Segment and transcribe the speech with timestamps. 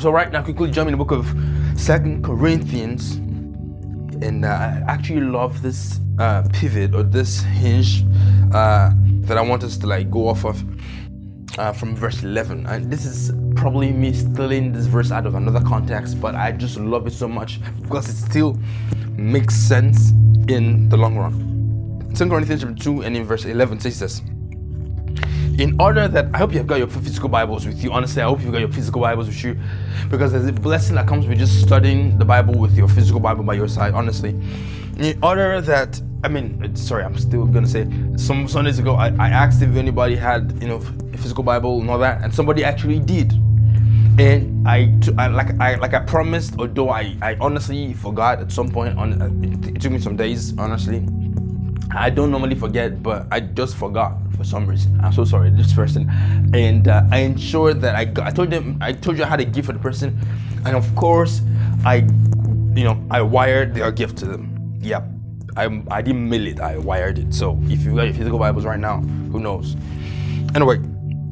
[0.00, 1.26] so right now, quickly jump in the book of
[1.78, 3.16] Second Corinthians,
[4.24, 8.04] and uh, I actually love this uh, pivot or this hinge
[8.54, 8.92] uh,
[9.26, 10.64] that I want us to like go off of
[11.58, 12.64] uh, from verse 11.
[12.64, 16.78] And this is probably me stealing this verse out of another context, but I just
[16.78, 18.58] love it so much because it still
[19.18, 20.12] makes sense
[20.48, 22.10] in the long run.
[22.14, 24.22] 2 Corinthians chapter 2 and in verse 11 says this.
[25.60, 27.92] In order that I hope you've got your physical Bibles with you.
[27.92, 29.58] Honestly, I hope you've got your physical Bibles with you
[30.08, 33.44] because there's a blessing that comes with just studying the Bible with your physical Bible
[33.44, 33.92] by your side.
[33.92, 34.30] Honestly,
[34.96, 37.86] in order that I mean, sorry, I'm still gonna say
[38.16, 40.76] some Sundays ago I, I asked if anybody had you know
[41.12, 43.32] a physical Bible and all that, and somebody actually did.
[44.18, 44.96] And I,
[45.28, 48.98] like I like I promised, although I, I honestly forgot at some point.
[48.98, 49.12] On
[49.64, 51.06] it took me some days, honestly.
[51.92, 54.98] I don't normally forget, but I just forgot for some reason.
[55.02, 56.10] I'm so sorry, this person.
[56.54, 59.40] And uh, I ensured that I, got, I told them, I told you I had
[59.40, 60.18] a gift for the person,
[60.64, 61.42] and of course,
[61.84, 61.96] I,
[62.74, 64.78] you know, I wired their gift to them.
[64.80, 65.04] Yep,
[65.56, 67.34] I, I didn't mail it, I wired it.
[67.34, 69.00] So if you've got your physical Bibles right now,
[69.32, 69.76] who knows?
[70.54, 70.80] Anyway,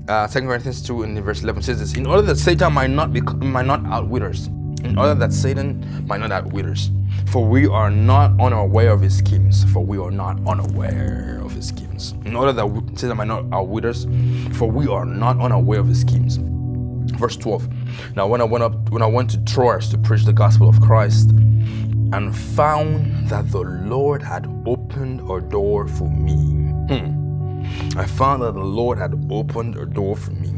[0.09, 3.13] uh, 2 Corinthians 2 in verse 11 says this In order that Satan might not,
[3.13, 4.49] be, might not outwit us,
[4.83, 6.91] in order that Satan might not outwit us,
[7.31, 11.69] for we are not unaware of his schemes, for we are not unaware of his
[11.69, 12.15] schemes.
[12.25, 14.07] In order that Satan might not outwit us,
[14.53, 16.39] for we are not unaware of his schemes.
[17.19, 18.17] Verse 12.
[18.17, 20.81] Now when I went up when I went to Troas to preach the gospel of
[20.81, 26.35] Christ, and found that the Lord had opened a door for me.
[26.89, 27.99] Hmm.
[27.99, 30.53] I found that the Lord had opened a door for me.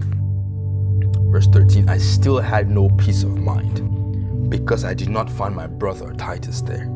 [1.33, 3.90] Verse 13 I still had no peace of mind
[4.51, 6.91] because I did not find my brother Titus there.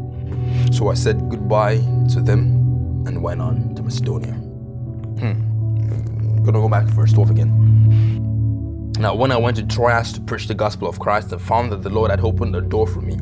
[0.73, 1.77] So I said goodbye
[2.13, 4.33] to them and went on to Macedonia.
[4.33, 6.45] Hmm.
[6.45, 8.93] Gonna go back to verse 12 again.
[8.99, 11.83] Now, when I went to Troas to preach the gospel of Christ, I found that
[11.83, 13.19] the Lord had opened a door for me.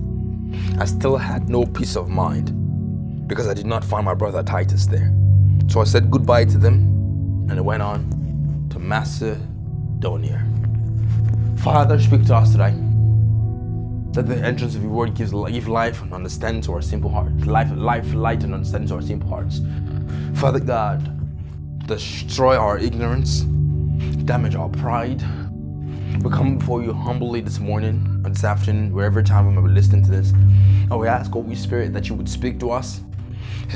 [0.78, 4.86] I still had no peace of mind because I did not find my brother Titus
[4.86, 5.12] there.
[5.68, 10.44] So I said goodbye to them and I went on to Macedonia.
[11.56, 12.74] Father, speak to us today.
[14.12, 17.46] That the entrance of your word gives give life and understanding to our simple hearts.
[17.46, 19.60] Life, life, light, and understanding to our simple hearts.
[20.34, 21.18] Father God,
[21.86, 23.40] destroy our ignorance,
[24.26, 25.22] damage our pride.
[26.22, 29.72] We come before you humbly this morning or this afternoon, wherever time we may be
[29.72, 30.30] listening to this.
[30.32, 33.00] And we ask, Holy Spirit, that you would speak to us,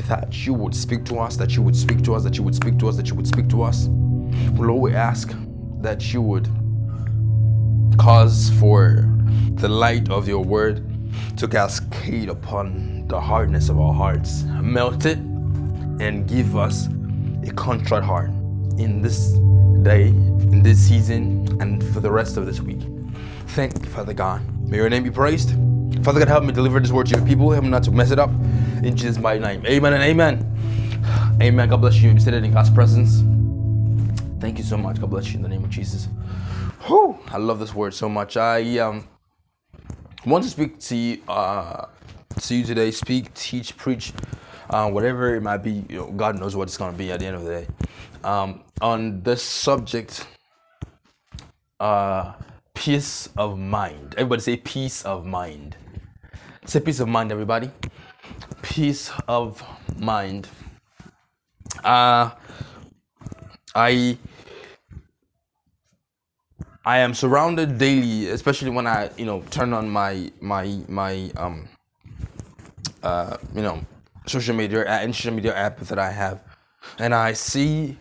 [0.06, 2.54] that you would speak to us, that you would speak to us, that you would
[2.54, 3.86] speak to us, that you would speak to us.
[3.88, 5.34] Lord, we ask
[5.80, 6.46] that you would
[7.98, 9.10] cause for
[9.56, 10.84] the light of your word
[11.36, 16.88] to cascade upon the hardness of our hearts, melt it, and give us
[17.46, 18.30] a contrite heart
[18.78, 19.32] in this
[19.82, 22.80] day, in this season, and for the rest of this week.
[23.48, 24.42] Thank you, Father God.
[24.68, 25.50] May your name be praised.
[26.04, 27.50] Father God, help me deliver this word to your people.
[27.50, 28.30] Help me not to mess it up.
[28.82, 29.64] In Jesus' mighty name.
[29.66, 31.38] Amen and amen.
[31.40, 31.68] Amen.
[31.68, 32.10] God bless you.
[32.10, 33.22] You it in God's presence.
[34.40, 35.00] Thank you so much.
[35.00, 36.08] God bless you in the name of Jesus.
[36.86, 38.36] Whew, I love this word so much.
[38.36, 39.08] I um
[40.32, 41.86] want to speak to you, uh,
[42.40, 42.90] to you today.
[42.90, 44.12] Speak, teach, preach,
[44.70, 45.84] uh, whatever it might be.
[45.88, 47.66] You know, God knows what it's going to be at the end of the day.
[48.24, 50.26] Um, on this subject,
[51.80, 52.34] uh,
[52.74, 54.14] peace of mind.
[54.16, 55.76] Everybody say peace of mind.
[56.64, 57.70] Say peace of mind, everybody.
[58.62, 59.62] Peace of
[59.96, 60.48] mind.
[61.84, 62.30] Uh,
[63.74, 64.18] I
[66.86, 71.68] I am surrounded daily, especially when I you know turn on my my my um
[73.02, 73.84] uh you know
[74.26, 76.44] social media uh, social media app that I have,
[77.00, 77.98] and I see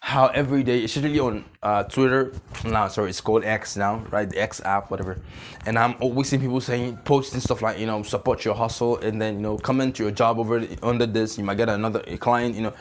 [0.00, 2.32] how every day, especially on uh, Twitter,
[2.64, 4.28] now sorry, it's called X now, right?
[4.28, 5.18] The X app, whatever.
[5.66, 9.20] And I'm always seeing people saying, posting stuff like, you know, support your hustle, and
[9.20, 11.38] then you know, comment your job over under this.
[11.38, 12.74] You might get another client, you know.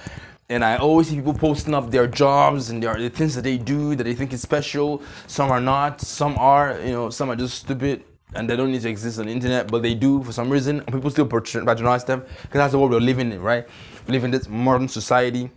[0.50, 3.58] And I always see people posting up their jobs and their the things that they
[3.58, 5.04] do that they think is special.
[5.28, 6.00] Some are not.
[6.00, 9.26] Some are, you know, some are just stupid and they don't need to exist on
[9.26, 10.80] the internet, but they do for some reason.
[10.80, 13.68] And people still patronize them because that's the world we're living in, right?
[14.06, 15.52] We live in this modern society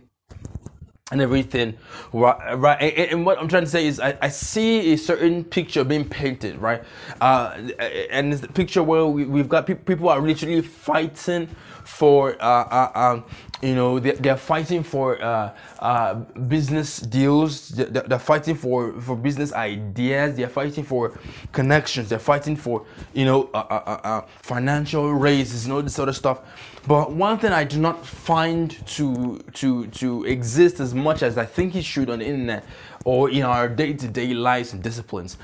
[1.11, 1.77] and everything.
[2.13, 2.81] Right, right
[3.11, 6.57] and, what i'm trying to say is i, I see a certain picture being painted
[6.61, 6.83] right?
[7.19, 7.69] Uh,
[8.09, 11.49] and it's the picture where we, have got pe- people are literally fighting
[11.83, 13.25] for uh, uh, um,
[13.61, 17.69] you know they're, they're fighting for uh, uh, business deals.
[17.69, 20.35] They're, they're, fighting for for business ideas.
[20.37, 21.19] They're fighting for
[21.51, 22.09] connections.
[22.09, 26.41] They're fighting for you know uh, financial raises and all this sort of stuff
[26.87, 31.45] but one thing I do not find to to to exist as much as I
[31.45, 32.65] think it should on the internet
[33.05, 35.37] or in our day-to-day lives and disciplines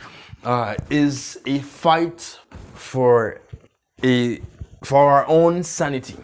[0.44, 2.39] uh, is a fight
[2.74, 3.42] for
[4.04, 4.42] a
[4.84, 6.16] for our own sanity.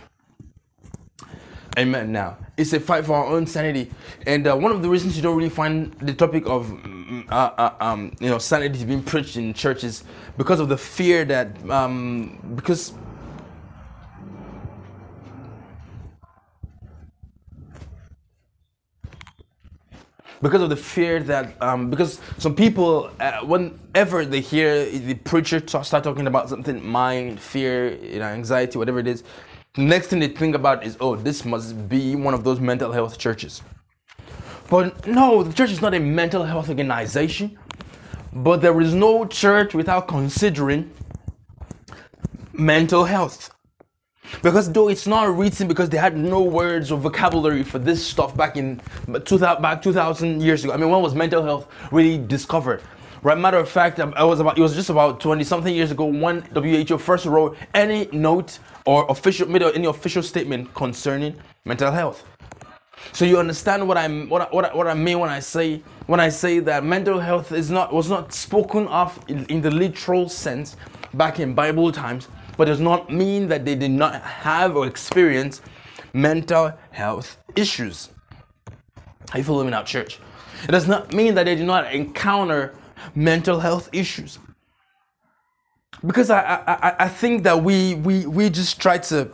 [1.77, 2.11] Amen.
[2.11, 3.89] Now, it's a fight for our own sanity,
[4.27, 7.51] and uh, one of the reasons you don't really find the topic of mm, uh,
[7.57, 10.03] uh, um, you know sanity being preached in churches
[10.37, 12.93] because of the fear that um, because
[20.43, 25.59] because of the fear that um, because some people uh, whenever they hear the preacher
[25.67, 29.23] start talking about something mind fear you know anxiety whatever it is
[29.77, 33.17] next thing they think about is oh this must be one of those mental health
[33.17, 33.63] churches.
[34.69, 37.57] But no the church is not a mental health organization
[38.33, 40.91] but there is no church without considering
[42.51, 43.53] mental health
[44.41, 48.35] because though it's not written because they had no words or vocabulary for this stuff
[48.35, 48.81] back in
[49.25, 50.73] 2000, back 2000 years ago.
[50.73, 52.81] I mean, when was mental health really discovered?
[53.21, 55.91] Right, matter of fact, um, I was about it was just about 20 something years
[55.91, 61.33] ago when WHO first wrote any note or official made any official statement concerning
[61.63, 62.25] mental health.
[63.13, 65.81] So you understand what I'm what I, what I, what I mean when I say
[66.07, 69.71] when I say that mental health is not was not spoken of in, in the
[69.71, 70.75] literal sense
[71.13, 72.27] back in Bible times,
[72.57, 75.61] but does not mean that they did not have or experience
[76.13, 78.09] mental health issues.
[79.31, 80.19] Are you following me now, church?
[80.63, 82.75] It does not mean that they did not encounter
[83.15, 84.39] mental health issues.
[86.05, 89.29] Because I, I, I think that we, we, we just try to,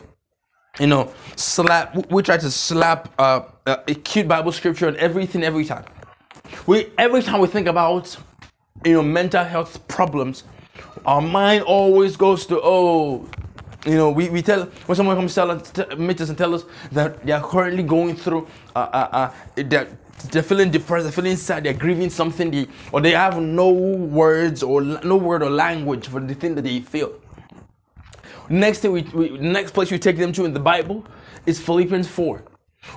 [0.80, 5.66] you know, slap, we try to slap uh, a cute Bible scripture on everything every
[5.66, 5.84] time.
[6.68, 8.16] We, every time we think about,
[8.86, 10.44] you know, mental health problems,
[11.06, 13.30] our mind always goes to, oh,
[13.86, 16.66] you know, we, we tell, when someone comes tell us, meet us and tell us
[16.92, 19.88] that they are currently going through, uh, uh, uh, they're,
[20.32, 24.64] they're feeling depressed, they're feeling sad, they're grieving something, they, or they have no words
[24.64, 27.14] or no word or language for the thing that they feel.
[28.50, 31.06] Next thing we, we next place we take them to in the Bible
[31.46, 32.44] is Philippians 4.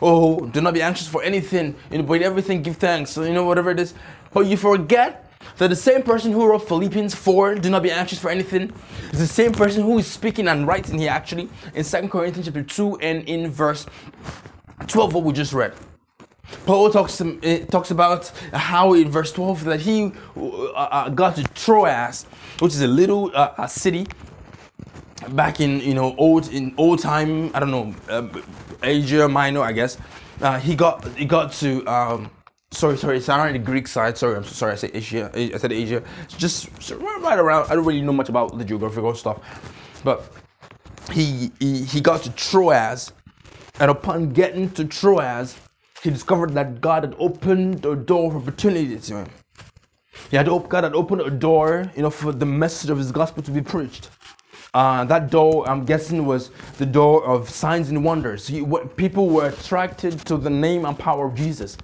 [0.01, 3.45] Oh, do not be anxious for anything, you know, but everything give thanks, you know,
[3.45, 3.95] whatever it is.
[4.33, 8.19] But you forget that the same person who wrote Philippians 4, do not be anxious
[8.19, 8.73] for anything,
[9.13, 12.63] is the same person who is speaking and writing here actually in 2 Corinthians chapter
[12.63, 13.87] 2 and in verse
[14.87, 15.73] 12, what we just read.
[16.67, 21.45] Paul talks uh, talks about how in verse 12 that he uh, uh, got to
[21.55, 22.25] Troas,
[22.61, 24.07] which is a little uh, city
[25.31, 28.43] back in you know old in old time I don't know um,
[28.83, 29.99] Asia Minor I guess.
[30.41, 32.31] Uh, he got he got to um,
[32.73, 34.19] sorry, sorry, it's not on the Greek side.
[34.19, 34.73] Sorry, I'm so sorry.
[34.73, 35.31] I said Asia.
[35.35, 36.03] I said Asia.
[36.25, 37.71] It's just right around.
[37.71, 39.39] I don't really know much about the geographical stuff,
[40.05, 40.33] but
[41.13, 43.13] he he, he got to Troas,
[43.81, 45.57] and upon getting to Troas,
[46.03, 49.29] he discovered that God had opened a door of opportunity to him.
[50.31, 53.43] He had God had opened a door, you know, for the message of His gospel
[53.43, 54.11] to be preached.
[54.75, 58.47] Uh, that door, I'm guessing, was the door of signs and wonders.
[58.47, 61.77] He, what, people were attracted to the name and power of Jesus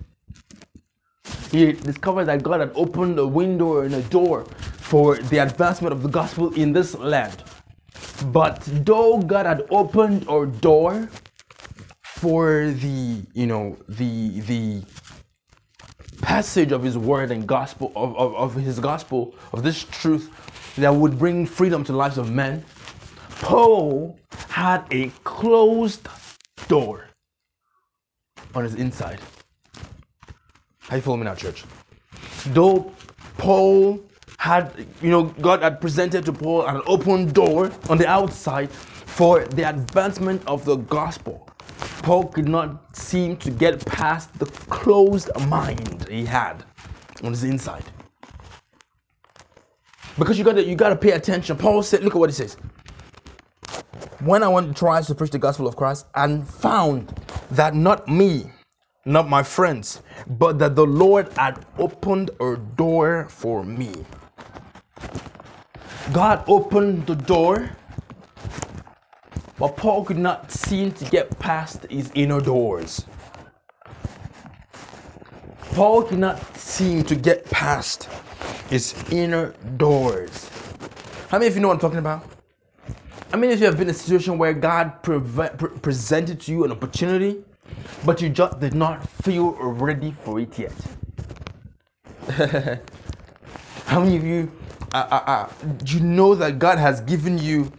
[1.51, 4.45] he discovered that God had opened a window and a door
[4.77, 7.43] for the advancement of the gospel in this land.
[8.27, 11.09] But though God had opened a door
[12.03, 14.83] for the, you know, the the
[16.21, 20.31] passage of his word and gospel of, of, of his gospel, of this truth
[20.77, 22.65] that would bring freedom to the lives of men,
[23.41, 24.19] Paul
[24.49, 26.09] had a closed
[26.67, 27.05] door
[28.55, 29.21] on his inside.
[30.89, 31.65] How you me now, church?
[32.47, 32.91] Though
[33.37, 34.01] Paul
[34.39, 39.45] had, you know, God had presented to Paul an open door on the outside for
[39.45, 41.47] the advancement of the gospel.
[42.03, 46.65] Paul could not seem to get past the closed mind he had
[47.23, 47.85] on his inside.
[50.19, 51.57] Because you gotta you gotta pay attention.
[51.59, 52.57] Paul said, look at what he says.
[54.21, 57.15] When I went to Troas to preach the gospel of Christ and found
[57.51, 58.51] that not me,
[59.09, 63.93] not my friends, but that the Lord had opened a door for me.
[66.13, 67.71] God opened the door,
[69.59, 73.05] but Paul could not seem to get past his inner doors.
[75.73, 78.09] Paul could not seem to get past
[78.69, 80.51] his inner doors.
[81.29, 82.25] How many of you know what I'm talking about?
[83.33, 86.53] I mean, if you have been in a situation where God pre- pre- presented to
[86.53, 87.45] you an opportunity
[88.05, 90.73] but you just did not feel ready for it yet.
[93.87, 94.51] How many of you,
[94.95, 95.49] uh, uh, uh,
[95.87, 97.73] you know that God has given you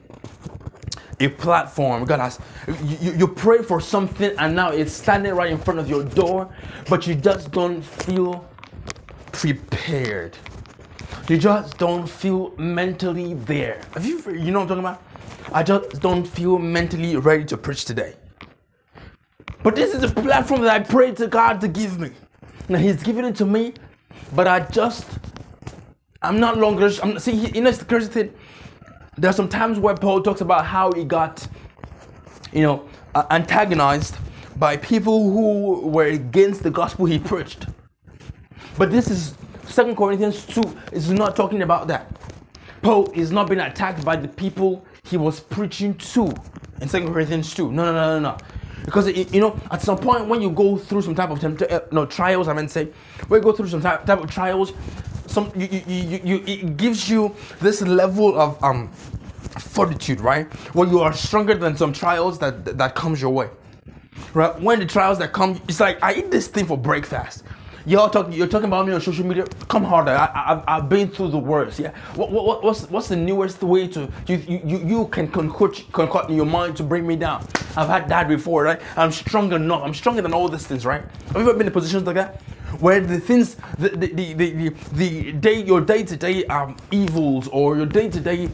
[1.19, 2.05] a platform?
[2.05, 2.39] God has,
[2.83, 6.53] you, you pray for something and now it's standing right in front of your door,
[6.89, 8.47] but you just don't feel
[9.31, 10.37] prepared.
[11.29, 13.81] You just don't feel mentally there.
[13.93, 15.03] Have you, you know what I'm talking about?
[15.53, 18.15] I just don't feel mentally ready to preach today.
[19.61, 22.11] But this is the platform that I prayed to God to give me.
[22.69, 23.73] Now He's given it to me,
[24.33, 25.05] but I just,
[26.21, 26.89] I'm not longer.
[27.03, 27.33] I'm see.
[27.33, 28.33] You know, it's the crazy thing.
[29.17, 31.45] There are some times where Paul talks about how he got,
[32.53, 34.15] you know, uh, antagonized
[34.55, 37.65] by people who were against the gospel he preached.
[38.77, 39.35] But this is
[39.65, 40.61] Second Corinthians 2
[40.93, 42.15] is not talking about that.
[42.81, 46.33] Paul is not being attacked by the people he was preaching to
[46.81, 47.71] in Second Corinthians 2.
[47.71, 48.37] No, no, no, no, no.
[48.89, 51.81] Because you know, at some point when you go through some type of tempt- uh,
[51.91, 52.85] no trials, I meant say,
[53.27, 54.73] when you go through some type, type of trials,
[55.27, 58.87] some you, you, you, you it gives you this level of um
[59.59, 60.51] fortitude, right?
[60.73, 63.49] Where you are stronger than some trials that that comes your way.
[64.33, 64.59] Right?
[64.59, 67.43] When the trials that come, it's like I eat this thing for breakfast.
[67.89, 69.47] Y'all talking, you're talking about me on social media.
[69.67, 70.11] Come harder.
[70.11, 71.79] I, have I've been through the worst.
[71.79, 71.91] Yeah.
[72.13, 76.35] What, what, what's what's the newest way to you you, you can concoct, concoct in
[76.35, 77.47] your mind to bring me down?
[77.75, 78.79] I've had that before, right?
[78.95, 79.81] I'm stronger enough.
[79.83, 81.01] I'm stronger than all these things, right?
[81.01, 82.43] Have you ever been in positions like that?
[82.79, 87.47] Where the things, the the the, the, the day, your day to day um evils
[87.47, 88.51] or your day to day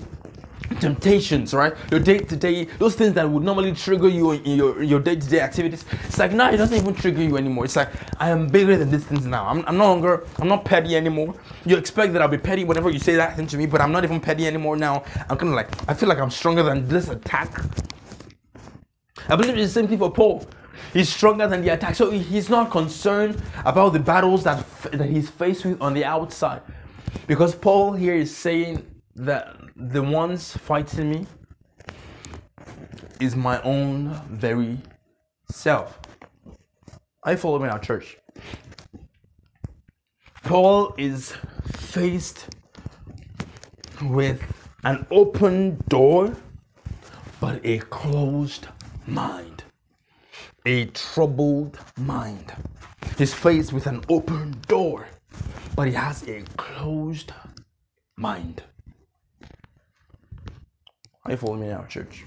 [0.80, 1.74] temptations, right?
[1.92, 5.16] Your day to day, those things that would normally trigger you in your your day
[5.16, 5.86] to day activities.
[6.06, 7.66] It's like now it doesn't even trigger you anymore.
[7.66, 9.48] It's like I am bigger than these things now.
[9.48, 11.36] I'm, I'm no longer I'm not petty anymore.
[11.66, 13.92] You expect that I'll be petty whenever you say that thing to me, but I'm
[13.92, 15.04] not even petty anymore now.
[15.30, 17.62] I'm kind of like I feel like I'm stronger than this attack.
[19.28, 20.46] I believe it's the same thing for Paul.
[20.94, 25.30] He's stronger than the attack, so he's not concerned about the battles that that he's
[25.30, 26.62] faced with on the outside,
[27.28, 31.28] because Paul here is saying that the ones fighting me
[33.22, 34.78] is my own very
[35.50, 36.00] self.
[37.24, 38.18] I follow me in our church.
[40.44, 41.34] Paul is
[41.78, 42.56] faced
[44.04, 44.44] with
[44.84, 46.36] an open door,
[47.40, 48.68] but a closed
[49.08, 49.64] mind,
[50.66, 52.54] a troubled mind.
[53.18, 55.08] He's faced with an open door,
[55.76, 57.32] but he has a closed
[58.18, 58.62] mind.
[61.26, 62.24] Are you following me now, church?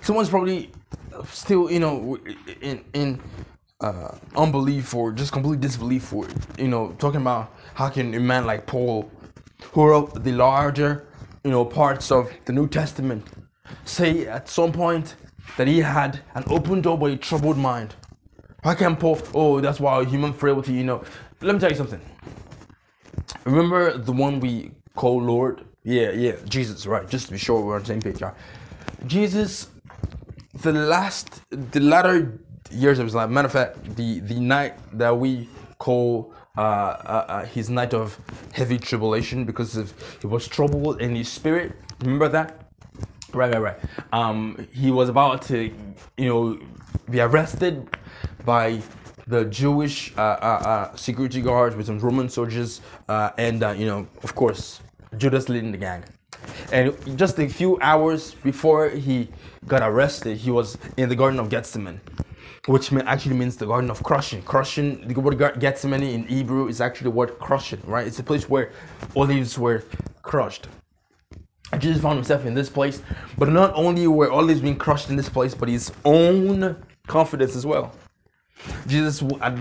[0.00, 0.70] Someone's probably
[1.28, 2.18] still, you know,
[2.62, 3.20] in in
[3.82, 8.46] uh, unbelief or just complete disbelief for, you know, talking about how can a man
[8.46, 9.10] like Paul,
[9.72, 11.06] who wrote the larger,
[11.44, 13.26] you know, parts of the New Testament,
[13.84, 15.16] say at some point
[15.58, 17.94] that he had an open door but a troubled mind.
[18.64, 19.20] How can Paul?
[19.34, 20.72] Oh, that's why human frailty.
[20.72, 21.04] You know,
[21.42, 22.00] let me tell you something.
[23.44, 25.64] Remember the one we call Lord?
[25.84, 27.08] Yeah, yeah, Jesus, right.
[27.08, 28.20] Just to be sure we're on the same page.
[28.20, 28.34] Right?
[29.06, 29.68] Jesus,
[30.54, 32.38] the last, the latter
[32.70, 37.24] years of his life, matter of fact, the, the night that we call uh, uh,
[37.28, 38.18] uh, his night of
[38.52, 41.72] heavy tribulation because of he was troubled in his spirit.
[42.00, 42.70] Remember that?
[43.32, 43.78] Right, right, right.
[44.12, 45.72] Um, he was about to,
[46.18, 46.60] you know,
[47.10, 47.88] be arrested
[48.44, 48.82] by
[49.26, 54.34] the Jewish uh, uh, uh, security guards with some Roman soldiers, and you know, of
[54.34, 54.80] course,
[55.16, 56.04] Judas leading the gang.
[56.72, 59.28] And just a few hours before he
[59.68, 62.00] got arrested, he was in the Garden of Gethsemane,
[62.66, 64.42] which actually means the Garden of Crushing.
[64.42, 68.06] Crushing, the word Gethsemane in Hebrew is actually the word crushing, right?
[68.06, 68.72] It's a place where
[69.14, 69.84] olives were
[70.22, 70.68] crushed.
[71.78, 73.02] Jesus found himself in this place,
[73.38, 76.76] but not only were olives being crushed in this place, but his own
[77.06, 77.94] confidence as well.
[78.86, 79.58] Jesus had,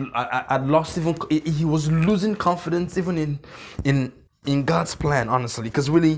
[0.50, 3.40] had, lost even he was losing confidence even in
[3.84, 4.12] in
[4.48, 6.18] in God's plan, honestly, because really,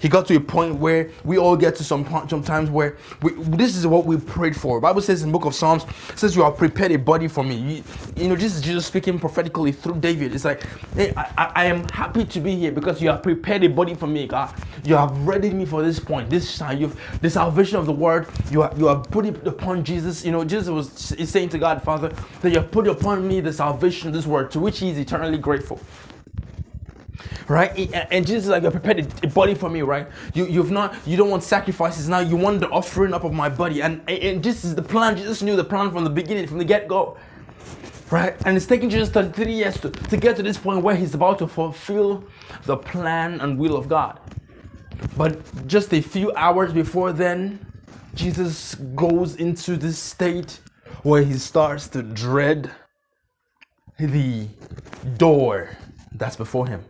[0.00, 3.32] He got to a point where we all get to some point, sometimes where we,
[3.34, 4.80] this is what we prayed for.
[4.80, 5.86] Bible says in Book of Psalms,
[6.16, 7.54] says you have prepared a body for me.
[7.54, 7.84] You,
[8.16, 10.34] you know, this is Jesus speaking prophetically through David.
[10.34, 10.64] It's like,
[10.96, 14.08] hey, I, I am happy to be here because you have prepared a body for
[14.08, 14.52] me, God.
[14.82, 16.80] You have readied me for this point, this time.
[16.80, 18.26] You've the salvation of the word.
[18.50, 20.24] You have you have put it upon Jesus.
[20.24, 20.90] You know, Jesus was
[21.30, 22.08] saying to God, Father,
[22.40, 24.98] that you have put upon me the salvation of this word, to which He is
[24.98, 25.78] eternally grateful
[27.48, 27.92] right?
[28.10, 30.08] And Jesus like, you prepared a body for me, right?
[30.34, 32.20] You you've not you don't want sacrifices now.
[32.20, 35.16] You want the offering up of my body, and and this is the plan.
[35.16, 37.16] Jesus knew the plan from the beginning, from the get go,
[38.10, 38.36] right?
[38.46, 41.38] And it's taking Jesus 33 years to, to get to this point where he's about
[41.40, 42.24] to fulfill
[42.64, 44.20] the plan and will of God.
[45.16, 47.64] But just a few hours before then,
[48.14, 50.60] Jesus goes into this state
[51.02, 52.70] where he starts to dread
[53.98, 54.48] the
[55.16, 55.70] door
[56.14, 56.84] that's before him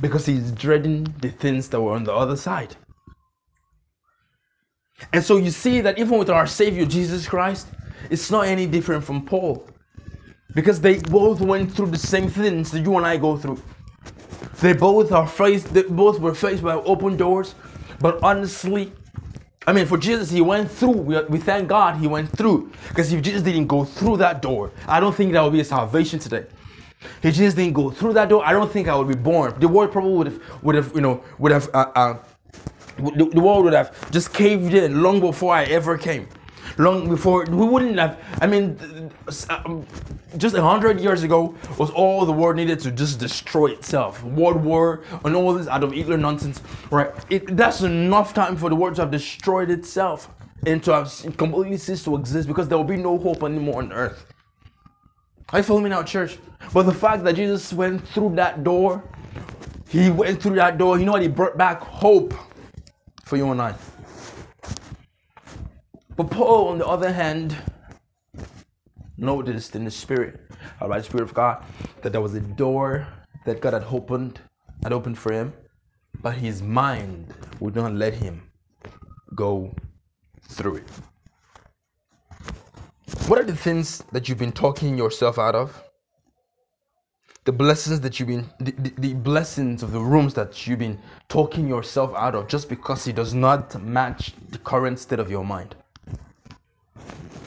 [0.00, 2.76] because he's dreading the things that were on the other side.
[5.12, 7.68] And so you see that even with our Savior Jesus Christ,
[8.10, 9.66] it's not any different from Paul.
[10.54, 13.60] because they both went through the same things that you and I go through.
[14.60, 15.74] They both are faced.
[15.74, 17.54] They both were faced by open doors,
[18.00, 18.92] but honestly,
[19.66, 20.92] I mean, for Jesus, he went through.
[20.92, 22.72] We, we thank God he went through.
[22.88, 25.64] Because if Jesus didn't go through that door, I don't think that would be a
[25.64, 26.46] salvation today.
[27.22, 29.54] If just didn't go through that door, I don't think I would be born.
[29.58, 32.18] The world probably would have, would have, you know, would have, uh, uh,
[32.96, 36.28] the, the world would have just caved in long before I ever came.
[36.78, 39.10] Long before we wouldn't have i mean
[39.50, 39.86] um,
[40.38, 44.24] just a hundred years ago was all the world needed to just destroy itself.
[44.24, 47.12] World war and all this Adolf Hitler nonsense right?
[47.30, 50.30] It, that's enough time for the world to have destroyed itself
[50.66, 53.92] and to have completely ceased to exist because there will be no hope anymore on
[53.92, 54.33] earth
[55.54, 56.36] are you following me now church?
[56.72, 59.04] But the fact that jesus went through that door
[59.88, 61.22] he went through that door you know what?
[61.22, 62.34] He brought back hope
[63.24, 63.72] for you and i.
[66.16, 67.56] But Paul, on the other hand,
[69.16, 70.40] noticed in the spirit,
[70.80, 71.64] by the spirit of God,
[72.02, 73.06] that there was a door
[73.46, 74.40] that God had opened,
[74.82, 75.52] had opened for him,
[76.20, 78.42] but his mind would not let him
[79.36, 79.72] go
[80.48, 80.88] through it.
[83.26, 85.82] What are the things that you've been talking yourself out of?
[87.44, 90.98] The blessings that you've been, the, the, the blessings of the rooms that you've been
[91.28, 95.44] talking yourself out of just because it does not match the current state of your
[95.44, 95.74] mind.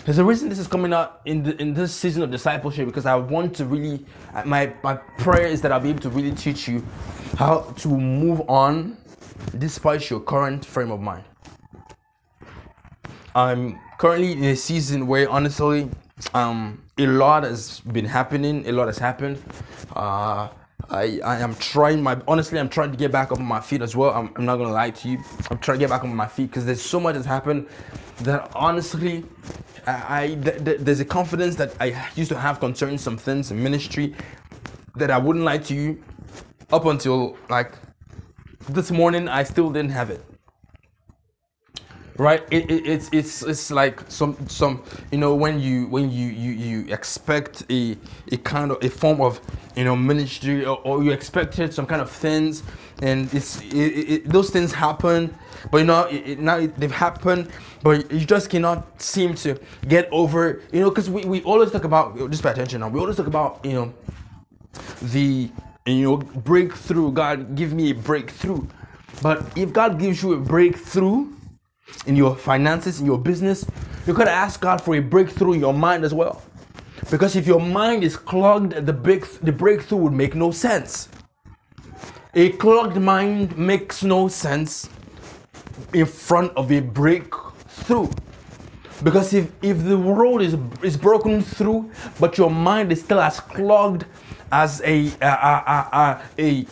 [0.06, 3.06] There's a reason this is coming out in the, in this season of discipleship because
[3.06, 4.06] I want to really
[4.46, 6.82] my my prayer is that I'll be able to really teach you
[7.38, 8.98] how to move on
[9.58, 11.26] despite your current frame of mind.
[13.36, 15.90] I'm currently in a season where honestly
[16.34, 19.42] um, a lot has been happening, a lot has happened.
[19.96, 20.50] Uh,
[20.90, 23.82] I, I am trying my honestly I'm trying to get back up on my feet
[23.82, 24.12] as well.
[24.12, 25.18] I'm, I'm not gonna lie to you.
[25.52, 27.68] I'm trying to get back on my feet because there's so much has happened
[28.20, 29.26] that honestly
[29.86, 33.52] I, I th- th- there's a confidence that I used to have concerning some things
[33.52, 34.16] in ministry
[34.96, 36.04] that I wouldn't lie to you
[36.72, 37.74] up until like
[38.70, 40.24] this morning I still didn't have it
[42.18, 42.44] right?
[42.52, 46.52] It, it, it's it's it's like some some you know when you when you you
[46.52, 47.98] you expect a
[48.32, 49.40] a kind of a form of
[49.76, 52.64] you know ministry or, or you expected some kind of things
[53.02, 55.34] and it's it, those things happen
[55.72, 57.50] but you know now they've happened
[57.84, 61.84] but you just cannot seem to get over you know because we, we always talk
[61.84, 63.94] about just pay attention now we always talk about you know
[65.14, 65.50] the
[65.86, 68.66] you know breakthrough god give me a breakthrough.
[69.22, 71.28] But if god gives you a breakthrough
[72.06, 73.66] in your finances, in your business,
[74.06, 76.42] you gotta ask God for a breakthrough in your mind as well.
[77.10, 81.10] Because if your mind is clogged, the big the breakthrough would make no sense.
[82.34, 84.90] A clogged mind makes no sense
[85.94, 88.10] in front of a breakthrough.
[89.04, 93.40] Because if, if the road is, is broken through, but your mind is still as
[93.40, 94.06] clogged
[94.52, 96.66] as a, a, a, a,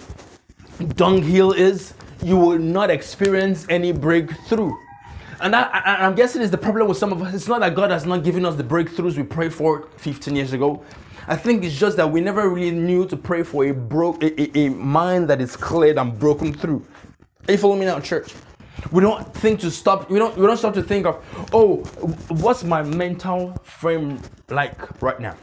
[0.80, 4.73] a dunghill is, you will not experience any breakthrough.
[5.41, 7.34] And that, I, am guessing is the problem with some of us.
[7.34, 10.54] It's not that God has not given us the breakthroughs we prayed for 15 years
[10.54, 10.84] ago.
[11.28, 14.41] I think it's just that we never really knew to pray for a broke a,
[14.41, 16.86] a, a mind that is cleared and broken through.
[17.48, 18.34] Are you following me now, church?
[18.91, 20.10] We don't think to stop.
[20.10, 20.38] We don't.
[20.38, 21.78] We don't stop to think of, oh,
[22.30, 24.19] what's my mental frame
[24.50, 25.36] like right now?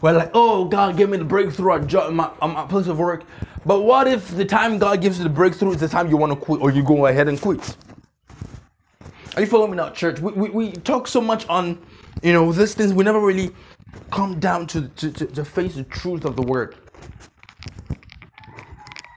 [0.00, 3.24] We're like, oh, God give me the breakthrough at, job, my, my place of work.
[3.64, 6.32] But what if the time God gives you the breakthrough is the time you want
[6.32, 7.76] to quit or you go ahead and quit?
[9.36, 10.20] Are you following me now, church?
[10.20, 11.80] We, we, we talk so much on,
[12.22, 12.92] you know, these things.
[12.92, 13.50] We never really
[14.10, 16.76] come down to, to, to, to face the truth of the word.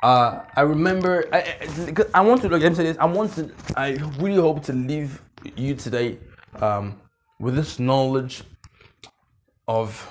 [0.01, 3.33] Uh, I remember, I, I, I want to, like, let me say this, I want
[3.33, 5.21] to, I really hope to leave
[5.55, 6.17] you today
[6.61, 6.99] um,
[7.39, 8.43] with this knowledge
[9.67, 10.09] of,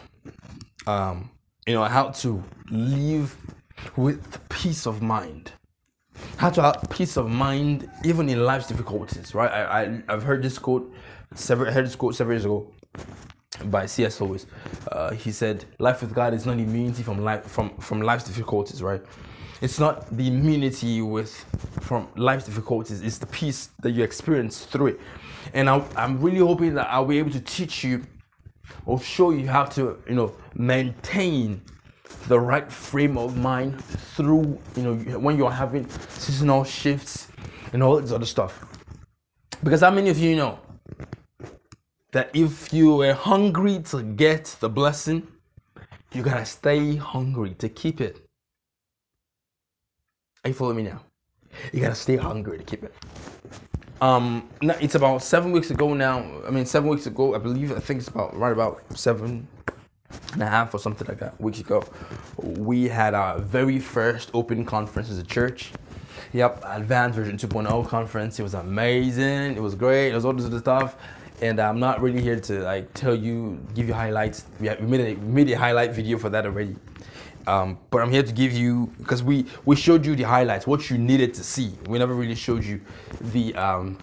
[0.86, 1.30] um,
[1.66, 3.36] you know, how to live
[3.96, 5.52] with peace of mind.
[6.38, 9.50] How to have peace of mind even in life's difficulties, right?
[9.50, 10.92] I, I I've heard this quote
[11.34, 12.72] several heard this quote several years ago
[13.66, 14.20] by C.S.
[14.20, 14.46] Lewis.
[14.90, 18.82] Uh, he said, "Life with God is not immunity from life from from life's difficulties,
[18.82, 19.02] right?
[19.60, 21.32] It's not the immunity with
[21.80, 23.00] from life's difficulties.
[23.00, 25.00] It's the peace that you experience through it.
[25.54, 28.02] And I, I'm really hoping that I'll be able to teach you
[28.86, 31.60] or show you how to, you know, maintain
[32.28, 37.28] the right frame of mind through, you know, when you're having seasonal shifts
[37.72, 38.64] and all this other stuff.
[39.62, 40.58] Because how many of you know
[42.12, 45.26] that if you are hungry to get the blessing,
[46.12, 48.24] you gotta stay hungry to keep it.
[50.44, 51.02] Are you following me now?
[51.72, 52.94] You gotta stay hungry to keep it.
[54.00, 56.24] Um, it's about seven weeks ago now.
[56.46, 57.72] I mean, seven weeks ago, I believe.
[57.72, 59.48] I think it's about right about seven
[60.32, 61.82] and a half or something like that weeks ago.
[62.36, 65.72] We had our very first open conference as a church.
[66.32, 68.38] Yep, Advanced Version 2.0 conference.
[68.38, 69.56] It was amazing.
[69.56, 70.10] It was great.
[70.10, 70.96] It was all this other stuff.
[71.40, 74.44] And I'm not really here to like tell you, give you highlights.
[74.60, 76.76] We, made a we made a highlight video for that already.
[77.46, 80.90] Um, but I'm here to give you because we we showed you the highlights, what
[80.90, 81.72] you needed to see.
[81.88, 82.80] We never really showed you
[83.20, 83.98] the um,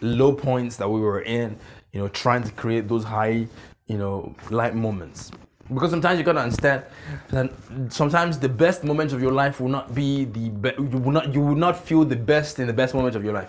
[0.00, 1.56] low points that we were in.
[1.92, 3.46] You know, trying to create those high,
[3.86, 5.30] you know, light moments.
[5.72, 6.84] Because sometimes you gotta understand
[7.30, 7.50] that
[7.88, 10.78] sometimes the best moments of your life will not be the best.
[10.78, 13.32] You will not you will not feel the best in the best moments of your
[13.32, 13.48] life.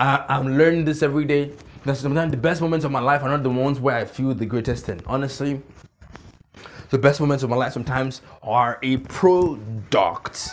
[0.00, 1.52] I, I'm learning this every day.
[1.84, 4.34] That sometimes the best moments of my life are not the ones where I feel
[4.34, 5.00] the greatest in.
[5.06, 5.62] Honestly,
[6.90, 10.50] the best moments of my life sometimes are a product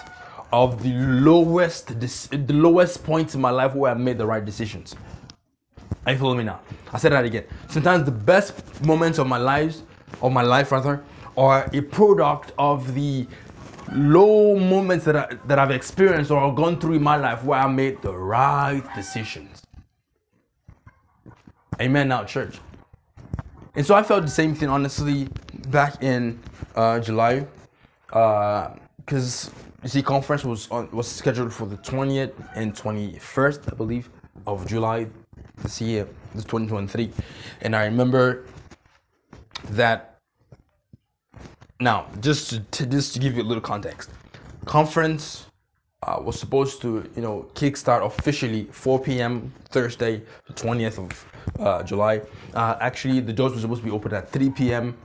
[0.52, 4.96] of the lowest the lowest points in my life where I made the right decisions.
[6.06, 6.60] Are you following me now?
[6.94, 7.46] I said that again.
[7.70, 9.84] Sometimes the best moments of my lives,
[10.22, 11.04] of my life rather,
[11.36, 13.28] are a product of the
[13.92, 17.68] low moments that, I, that I've experienced or gone through in my life where I
[17.68, 19.64] made the right decisions.
[21.82, 22.60] Amen now, church.
[23.76, 25.28] And so I felt the same thing, honestly,
[25.68, 26.40] back in
[26.76, 27.46] uh, July,
[28.08, 29.52] because uh,
[29.84, 34.10] you see, conference was on, was scheduled for the 20th and 21st, I believe,
[34.48, 35.08] of July
[35.58, 37.12] this year, this 2023.
[37.62, 38.46] And I remember
[39.72, 40.20] that.
[41.82, 44.10] Now, just to, to just to give you a little context,
[44.64, 45.48] conference
[46.04, 49.52] uh, was supposed to, you know, kickstart officially 4 p.m.
[49.70, 51.26] Thursday, the 20th of
[51.60, 52.22] uh, July.
[52.54, 54.98] Uh, actually, the doors were supposed to be open at 3 p.m.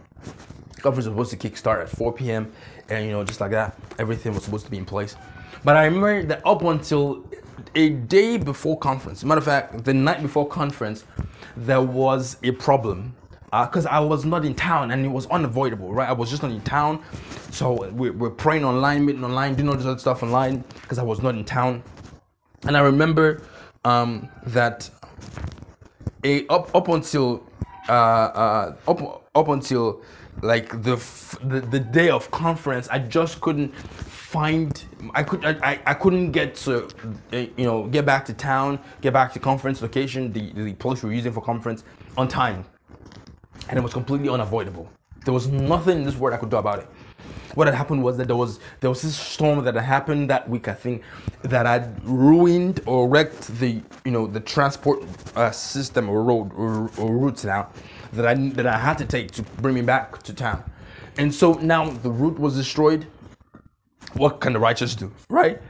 [0.81, 2.51] Conference was supposed to kickstart at 4 p.m.
[2.89, 5.17] And you know, just like that, everything was supposed to be in place.
[5.65, 7.25] But I remember that up until
[7.75, 11.05] a day before conference, matter of fact, the night before conference,
[11.57, 13.15] there was a problem
[13.51, 16.09] because uh, I was not in town and it was unavoidable, right?
[16.09, 17.03] I was just not in town.
[17.51, 21.03] So we, we're praying online, meeting online, doing all this other stuff online because I
[21.03, 21.83] was not in town.
[22.67, 23.43] And I remember
[23.85, 24.89] um, that
[26.25, 27.45] a, up up until
[27.89, 30.03] uh, uh, up up until
[30.43, 30.97] like the,
[31.45, 36.55] the the day of conference, I just couldn't find I could I, I couldn't get
[36.67, 36.89] to
[37.33, 41.11] you know get back to town, get back to conference location, the the place we
[41.11, 41.85] were using for conference
[42.17, 42.65] on time,
[43.69, 44.89] and it was completely unavoidable.
[45.25, 46.89] There was nothing in this world I could do about it
[47.55, 50.49] what had happened was that there was there was this storm that had happened that
[50.49, 51.03] week, I think,
[51.43, 55.03] that had ruined or wrecked the you know the transport
[55.37, 57.69] uh, system or road or, or routes now
[58.13, 60.63] that I that I had to take to bring me back to town,
[61.19, 63.07] and so now the route was destroyed.
[64.15, 65.61] What can the righteous do, right?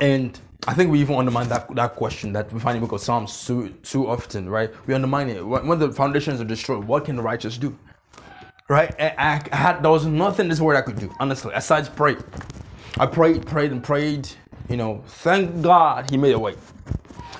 [0.00, 3.00] And I think we even undermine that, that question that we find in book of
[3.00, 4.70] Psalms too, too often, right?
[4.86, 5.46] We undermine it.
[5.46, 7.76] When the foundations are destroyed, what can the righteous do?
[8.68, 8.94] Right?
[8.98, 12.16] I, I, had there was nothing this word I could do, honestly, aside pray.
[12.98, 14.28] I prayed, prayed, and prayed.
[14.68, 16.54] You know, thank God He made a way.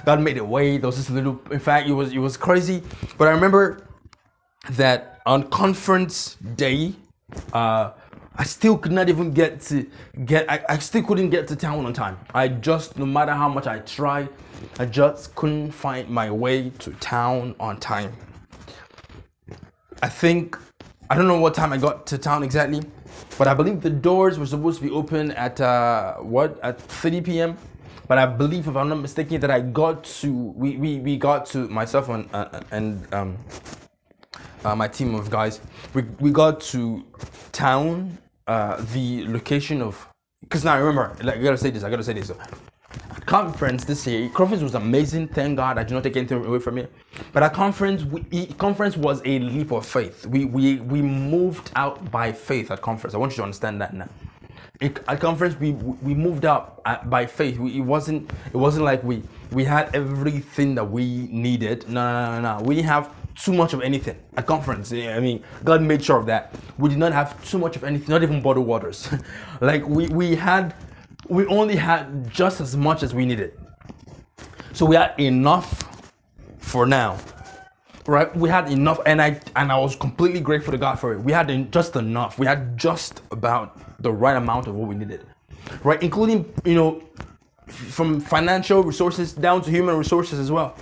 [0.05, 0.79] God made a way.
[0.79, 1.41] There was this little.
[1.51, 2.83] In fact, it was it was crazy.
[3.19, 3.87] But I remember
[4.71, 6.95] that on conference day,
[7.53, 7.91] uh,
[8.37, 9.91] I still could not even get to
[10.25, 10.49] get.
[10.51, 12.19] I, I still couldn't get to town on time.
[12.35, 14.29] I just, no matter how much I tried,
[14.79, 18.12] I just couldn't find my way to town on time.
[20.03, 20.57] I think
[21.09, 22.83] I don't know what time I got to town exactly,
[23.38, 27.21] but I believe the doors were supposed to be open at uh, what at 3
[27.21, 27.57] p.m.
[28.09, 31.47] But I believe, if I'm not mistaken, that I got to we we, we got
[31.47, 33.38] to myself and uh, and um,
[34.64, 35.61] uh, my team of guys.
[35.95, 37.05] We we got to
[37.53, 40.09] town, uh, the location of
[40.40, 42.33] because now remember, like I gotta say this, I gotta say this
[43.27, 45.29] conference this year, conference was amazing.
[45.29, 46.93] Thank God I did not take anything away from it.
[47.33, 50.27] But at conference, we, conference was a leap of faith.
[50.27, 53.15] We, we, we moved out by faith at conference.
[53.15, 54.09] I want you to understand that now.
[54.81, 57.59] At conference, we we moved out uh, by faith.
[57.59, 61.89] We, it wasn't it wasn't like we we had everything that we needed.
[61.89, 62.63] No, no, no, no.
[62.63, 64.93] We didn't have too much of anything at conference.
[64.93, 66.55] I mean, God made sure of that.
[66.77, 69.09] We did not have too much of anything, not even bottled waters.
[69.63, 70.75] like we we had
[71.29, 73.59] we only had just as much as we needed.
[74.73, 76.05] So we had enough
[76.59, 77.19] for now.
[78.07, 78.35] Right?
[78.37, 81.21] We had enough and I and I was completely grateful to God for it.
[81.21, 82.39] We had just enough.
[82.39, 85.27] We had just about the right amount of what we needed.
[85.83, 86.01] Right?
[86.03, 87.03] Including, you know,
[87.67, 90.77] from financial resources down to human resources as well.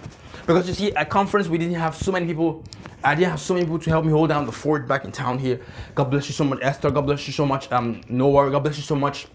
[0.46, 2.64] Because you see, at conference we didn't have so many people.
[3.02, 5.12] I didn't have so many people to help me hold down the fort back in
[5.12, 5.60] town here.
[5.94, 6.90] God bless you so much, Esther.
[6.90, 8.50] God bless you so much, um, Noah.
[8.50, 9.26] God bless you so much,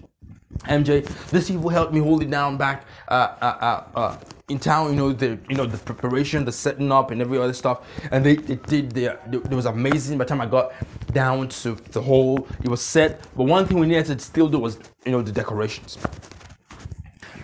[0.63, 3.45] MJ, this people helped me hold it down back uh, uh,
[3.95, 4.17] uh, uh,
[4.49, 7.53] in town, you know, the you know the preparation, the setting up, and every other
[7.53, 10.17] stuff, and they, they did the it was amazing.
[10.17, 10.73] By the time I got
[11.13, 13.21] down to the whole, it was set.
[13.35, 15.97] But one thing we needed to still do was you know the decorations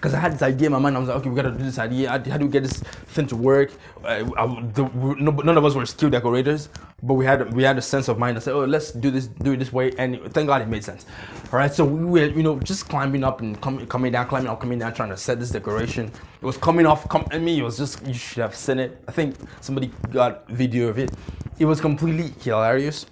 [0.06, 0.96] because I had this idea in my mind.
[0.96, 2.10] I was like, okay, we gotta do this idea.
[2.10, 2.84] How, do we get this
[3.16, 3.72] thing to work?
[4.04, 6.70] Uh, I, the, no, none of us were skilled decorators,
[7.02, 8.38] but we had we had a sense of mind.
[8.38, 10.84] I said, oh, let's do this, do it this way, and thank God it made
[10.84, 11.06] sense.
[11.52, 14.50] All right, so we were, you know, just climbing up and com- coming down, climbing
[14.50, 16.12] up, coming down, trying to set this decoration.
[16.42, 17.08] It was coming off.
[17.10, 19.04] Com- I mean, it was just you should have seen it.
[19.08, 21.12] I think somebody got video of it.
[21.58, 23.08] It was completely hilarious.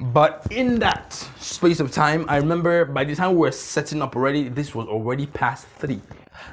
[0.00, 4.14] But in that space of time, I remember by the time we were setting up
[4.14, 6.00] already, this was already past three.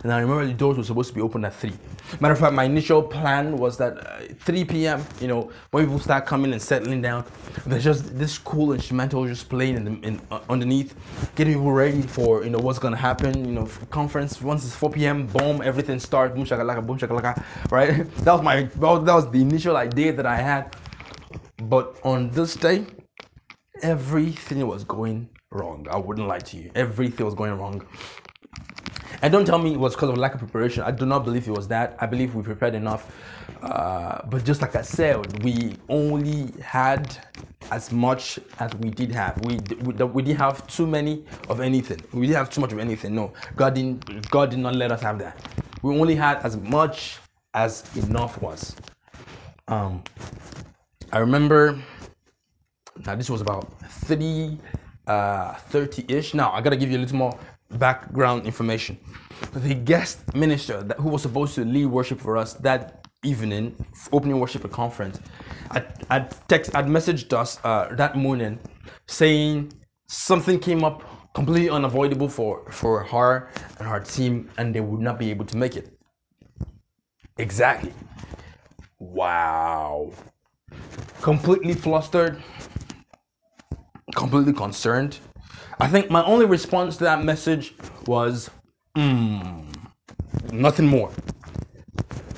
[0.06, 1.74] And I remember the doors were supposed to be open at 3.
[2.20, 5.98] Matter of fact, my initial plan was that uh, 3 p.m., you know, when people
[5.98, 7.26] start coming and settling down,
[7.66, 10.94] there's just this cool instrumental just playing in the, in, uh, underneath,
[11.34, 14.44] getting people ready for, you know, what's going to happen, you know, conference.
[14.44, 18.06] Once it's 4 p.m., boom, everything starts, boom, shakalaka, boom, shakalaka, right?
[18.26, 20.76] That was my, that was the initial idea that I had.
[21.64, 22.86] But on this day,
[23.82, 25.88] everything was going wrong.
[25.90, 26.70] I wouldn't lie to you.
[26.76, 27.84] Everything was going wrong.
[29.22, 30.84] And don't tell me it was because of lack of preparation.
[30.84, 31.96] I do not believe it was that.
[32.00, 33.12] I believe we prepared enough.
[33.62, 37.18] Uh, but just like I said, we only had
[37.72, 39.40] as much as we did have.
[39.46, 42.00] We, we, we didn't have too many of anything.
[42.14, 43.16] We didn't have too much of anything.
[43.16, 44.30] No, God didn't.
[44.30, 45.40] God did not let us have that.
[45.82, 47.20] We only had as much
[47.54, 48.76] as enough was.
[49.68, 50.04] Um,
[51.12, 51.80] I remember
[53.06, 54.60] now this was about 30
[55.08, 56.34] uh 30-ish.
[56.34, 57.40] Now I gotta give you a little more
[57.72, 58.98] background information.
[59.54, 63.76] The guest minister that, who was supposed to lead worship for us that evening,
[64.12, 65.20] opening worship at conference,
[65.72, 68.60] I I text I'd messaged us uh, that morning
[69.08, 69.74] saying
[70.08, 73.50] something came up completely unavoidable for for her
[73.80, 75.98] and her team, and they would not be able to make it.
[77.38, 77.94] Exactly.
[79.00, 80.14] Wow.
[81.22, 82.42] Completely flustered
[84.16, 85.20] completely concerned.
[85.80, 87.76] I think my only response to that message
[88.08, 88.50] was,
[88.96, 89.66] mm,
[90.52, 91.12] nothing more.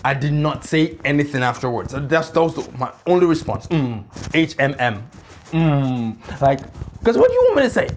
[0.03, 1.93] I did not say anything afterwards.
[1.95, 3.67] That's that was the, my only response.
[3.67, 5.03] Mm, HMM.
[5.51, 6.59] Mm, like,
[6.99, 7.89] because what do you want me to say?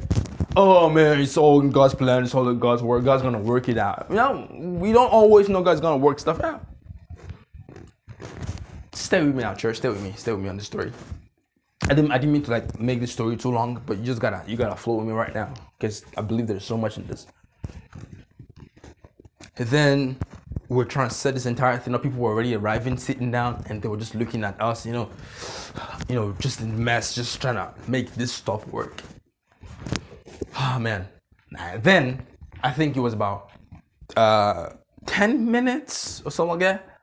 [0.56, 2.24] Oh man, it's all in God's plan.
[2.24, 3.04] It's all in God's work.
[3.04, 4.06] God's gonna work it out.
[4.10, 6.66] You know, we don't always know God's gonna work stuff out.
[8.92, 9.76] Stay with me now, church.
[9.76, 10.12] Stay with me.
[10.16, 10.92] Stay with me on this story.
[11.90, 14.20] I didn't I didn't mean to like make this story too long, but you just
[14.20, 17.06] gotta you gotta flow with me right now because I believe there's so much in
[17.08, 17.26] this.
[19.56, 20.16] And then
[20.68, 22.04] we're trying to set this entire thing up.
[22.04, 25.10] People were already arriving, sitting down, and they were just looking at us, you know,
[26.08, 29.02] you know, just in mess, just trying to make this stuff work.
[30.60, 31.08] Oh man.
[31.58, 32.24] And then
[32.62, 33.50] I think it was about
[34.16, 34.70] uh,
[35.06, 37.00] 10 minutes or something like that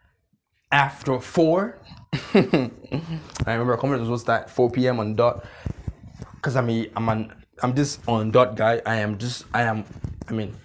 [0.72, 1.78] after four
[2.34, 5.00] I remember a conference was that 4 p.m.
[5.00, 5.46] on dot.
[6.42, 8.82] Cause I mean I'm an I'm just on dot guy.
[8.86, 9.84] I am just I am
[10.28, 10.56] I mean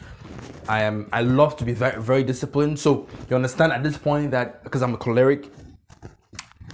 [0.69, 2.79] I am I love to be very very disciplined.
[2.79, 5.51] So you understand at this point that because I'm a choleric,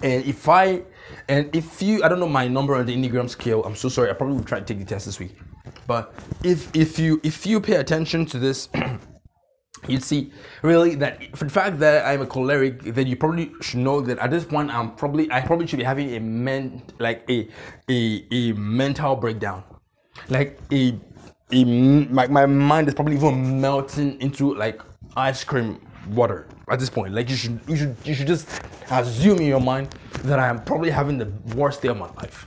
[0.03, 0.83] and if I
[1.29, 4.11] and if you I don't know my number on the Enneagram scale, I'm so sorry.
[4.11, 5.37] I probably will try to take the test this week.
[5.87, 6.13] But
[6.45, 8.69] if if you if you pay attention to this
[9.87, 13.81] you'd see really that for the fact that I'm a choleric, then you probably should
[13.81, 17.25] know that at this point I'm probably I probably should be having a men like
[17.31, 17.49] a
[17.89, 19.63] a, a mental breakdown,
[20.29, 20.99] like a
[21.53, 24.81] a my, my mind is probably even melting into like
[25.17, 27.15] ice cream water at this point.
[27.15, 28.49] Like you should you should you should just
[28.91, 32.47] assume in your mind that I am probably having the worst day of my life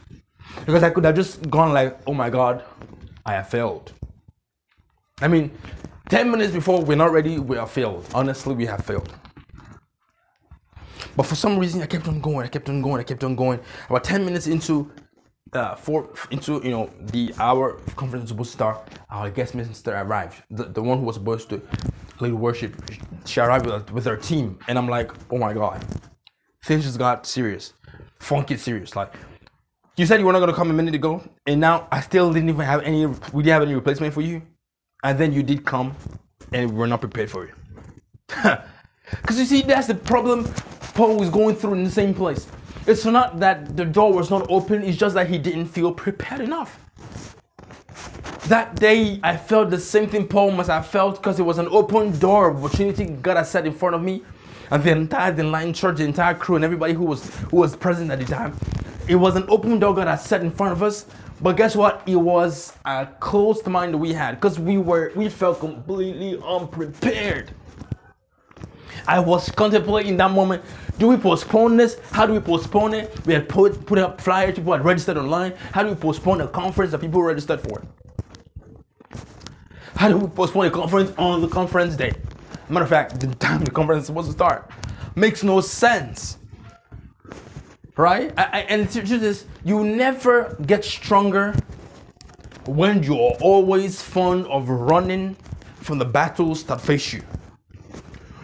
[0.65, 2.63] because I could have just gone like, oh my god,
[3.25, 3.93] I have failed.
[5.21, 5.51] I mean,
[6.11, 8.05] 10 minutes before we're not ready, we have failed.
[8.13, 9.13] Honestly, we have failed.
[11.15, 13.33] But for some reason, I kept on going, I kept on going, I kept on
[13.33, 13.61] going.
[13.89, 14.91] About 10 minutes into
[15.53, 19.95] uh, four into you know the hour conference was supposed to start, our guest minister
[19.95, 20.43] arrived.
[20.49, 21.61] The, the one who was supposed to
[22.19, 22.75] lead worship,
[23.25, 25.81] she arrived with, with her team, and I'm like, oh my god,
[26.65, 27.73] things just got serious,
[28.19, 28.97] funky serious.
[28.97, 29.13] Like
[29.95, 32.49] you said you were not gonna come a minute ago, and now I still didn't
[32.49, 33.05] even have any.
[33.05, 34.41] We didn't have any replacement for you
[35.03, 35.95] and then you did come
[36.53, 37.53] and we're not prepared for you.
[39.11, 40.45] Because you see, that's the problem
[40.95, 42.47] Paul was going through in the same place.
[42.87, 46.41] It's not that the door was not open, it's just that he didn't feel prepared
[46.41, 46.79] enough.
[48.47, 51.67] That day, I felt the same thing Paul must have felt because it was an
[51.69, 54.23] open door of opportunity God had set in front of me.
[54.71, 57.75] And the entire the line church, the entire crew, and everybody who was who was
[57.75, 58.57] present at the time.
[59.07, 61.05] It was an open door God had set in front of us.
[61.41, 62.03] But guess what?
[62.05, 67.51] It was a closed mind we had because we were we felt completely unprepared.
[69.07, 70.63] I was contemplating that moment.
[70.99, 71.97] Do we postpone this?
[72.11, 73.25] How do we postpone it?
[73.25, 75.53] We had put put up flyers, people had registered online.
[75.71, 77.81] How do we postpone a conference that people registered for?
[79.95, 82.11] How do we postpone a conference on the conference day?
[82.69, 84.69] Matter of fact, the time the conference is supposed to start
[85.15, 86.37] makes no sense.
[87.97, 88.33] Right?
[88.37, 91.53] And the truth is, you never get stronger
[92.65, 95.35] when you're always fond of running
[95.75, 97.21] from the battles that face you.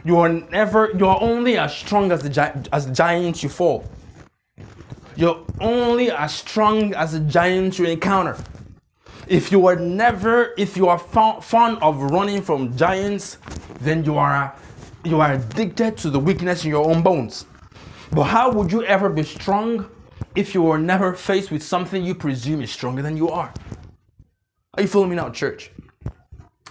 [0.04, 3.86] You are never, you are only as strong as the, as the giants you fall.
[5.16, 8.38] You're only as strong as the giants you encounter.
[9.28, 13.38] If you are never, if you are fond, fond of running from giants,
[13.82, 14.56] then you are,
[15.04, 17.46] you are addicted to the weakness in your own bones.
[18.12, 19.90] But how would you ever be strong
[20.36, 23.54] if you were never faced with something you presume is stronger than you are?
[24.76, 25.72] Are you following me now, church?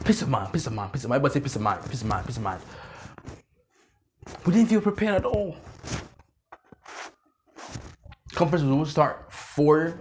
[0.04, 1.18] Peace of mind, peace of mind, peace of mind.
[1.18, 2.60] Everybody say peace of mind, peace of mind, peace of mind.
[4.44, 5.56] We didn't feel prepared at all.
[8.34, 9.98] Conference was supposed to start four.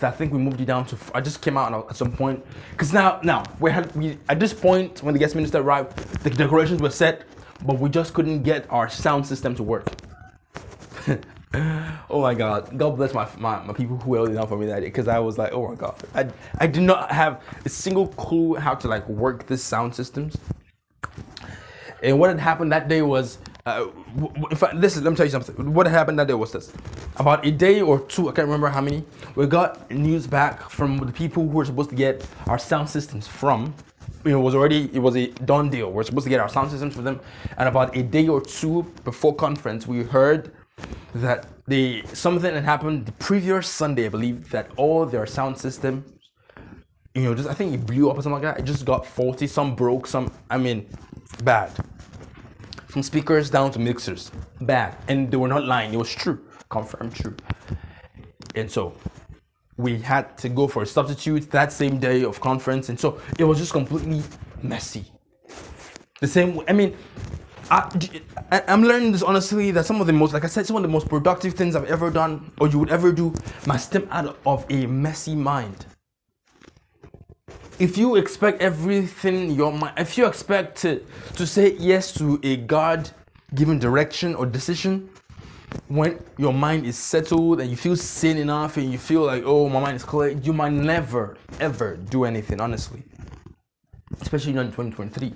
[0.00, 0.96] I think we moved it down to.
[0.96, 1.16] Four.
[1.16, 4.52] I just came out at some point because now, now we had we at this
[4.52, 7.22] point when the guest minister arrived, the decorations were set,
[7.64, 9.86] but we just couldn't get our sound system to work.
[12.10, 12.76] oh my god.
[12.76, 15.08] God bless my, my, my people who held it down for me that day because
[15.08, 16.02] i was like oh my god.
[16.14, 20.36] I, I did not have a single clue how to like work this sound systems.
[22.02, 23.86] And what had happened that day was uh,
[24.50, 25.72] in fact this is let me tell you something.
[25.72, 26.72] What had happened that day was this.
[27.16, 29.04] About a day or two i can't remember how many
[29.36, 33.26] we got news back from the people who were supposed to get our sound systems
[33.26, 33.74] from.
[34.24, 35.90] It was already it was a done deal.
[35.90, 37.20] We're supposed to get our sound systems for them,
[37.58, 40.52] and about a day or two before conference, we heard
[41.14, 46.04] that the something that happened the previous Sunday, I believe, that all their sound system,
[47.14, 48.60] you know, just I think it blew up or something like that.
[48.60, 49.46] It just got faulty.
[49.46, 50.06] Some broke.
[50.06, 50.88] Some, I mean,
[51.44, 51.70] bad.
[52.86, 55.94] From speakers down to mixers, bad, and they were not lying.
[55.94, 57.34] It was true, confirmed true.
[58.54, 58.94] And so
[59.78, 63.44] we had to go for a substitute that same day of conference, and so it
[63.44, 64.22] was just completely
[64.62, 65.04] messy.
[66.20, 66.96] The same, I mean,
[67.70, 70.82] I, am learning this honestly that some of the most, like I said, some of
[70.82, 73.32] the most productive things I've ever done or you would ever do
[73.66, 75.86] must stem out of a messy mind.
[77.78, 81.02] If you expect everything your mind, if you expect to,
[81.36, 83.10] to say yes to a God
[83.54, 85.08] given direction or decision,
[85.88, 89.68] when your mind is settled and you feel sane enough and you feel like, oh,
[89.68, 93.02] my mind is clear, you might never, ever do anything, honestly.
[94.20, 95.32] Especially not in 2023,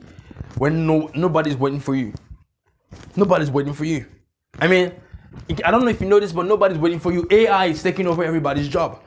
[0.57, 2.13] when no nobody's waiting for you.
[3.15, 4.07] Nobody's waiting for you.
[4.59, 4.93] I mean,
[5.65, 7.27] I don't know if you know this, but nobody's waiting for you.
[7.31, 9.03] AI is taking over everybody's job.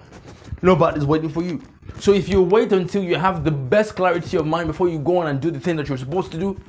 [0.62, 1.62] Nobody's waiting for you.
[2.00, 5.18] So if you wait until you have the best clarity of mind before you go
[5.18, 6.60] on and do the thing that you're supposed to do,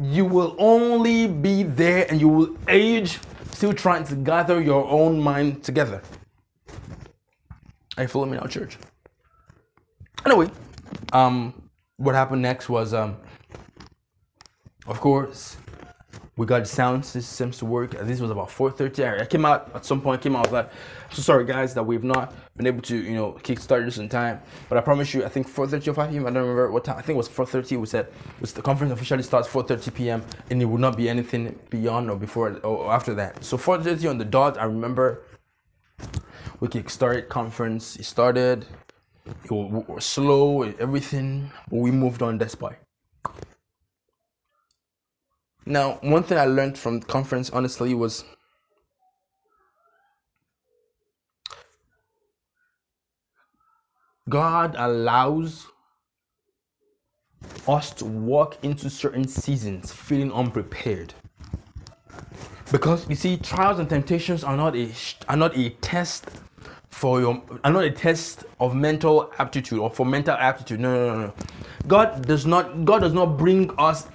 [0.00, 3.18] you will only be there and you will age
[3.52, 6.00] still trying to gather your own mind together.
[7.96, 8.78] Are you following me now, church?
[10.24, 10.50] Anyway,
[11.12, 13.16] um, what happened next was, um,
[14.88, 15.56] of course,
[16.38, 17.94] we got the sound systems to work.
[17.94, 19.20] Uh, this was about 4:30.
[19.20, 20.22] I came out at some point.
[20.22, 20.46] Came out.
[20.46, 23.32] I was like, "I'm so sorry, guys, that we've not been able to, you know,
[23.42, 26.26] kickstart this in time." But I promise you, I think 4:30 or 5 p.m.
[26.26, 26.96] I don't remember what time.
[26.96, 27.76] I think it was 4:30.
[27.76, 28.06] We said
[28.40, 30.24] was the conference officially starts 4:30 p.m.
[30.48, 33.44] and it will not be anything beyond or before or after that.
[33.44, 34.58] So 4:30 on the dot.
[34.58, 35.22] I remember
[36.60, 37.96] we kickstarted conference.
[37.96, 38.64] It started.
[39.44, 40.62] It was slow.
[40.62, 42.78] Everything, we moved on despite.
[45.68, 48.24] Now, one thing I learned from the conference, honestly, was
[54.30, 55.66] God allows
[57.68, 61.12] us to walk into certain seasons feeling unprepared.
[62.72, 64.90] Because you see, trials and temptations are not a
[65.28, 66.24] are not a test
[66.98, 70.80] for your are not a test of mental aptitude or for mental aptitude.
[70.80, 71.32] No, no, no, no.
[71.86, 74.08] God does not God does not bring us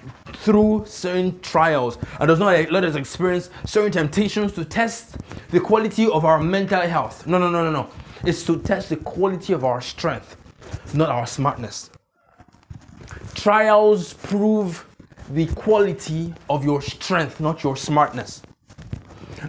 [0.43, 5.15] through certain trials and does not let us experience certain temptations to test
[5.51, 7.25] the quality of our mental health.
[7.25, 7.89] No, no, no, no, no.
[8.25, 10.35] It's to test the quality of our strength,
[10.93, 11.89] not our smartness.
[13.33, 14.85] Trials prove
[15.29, 18.41] the quality of your strength, not your smartness.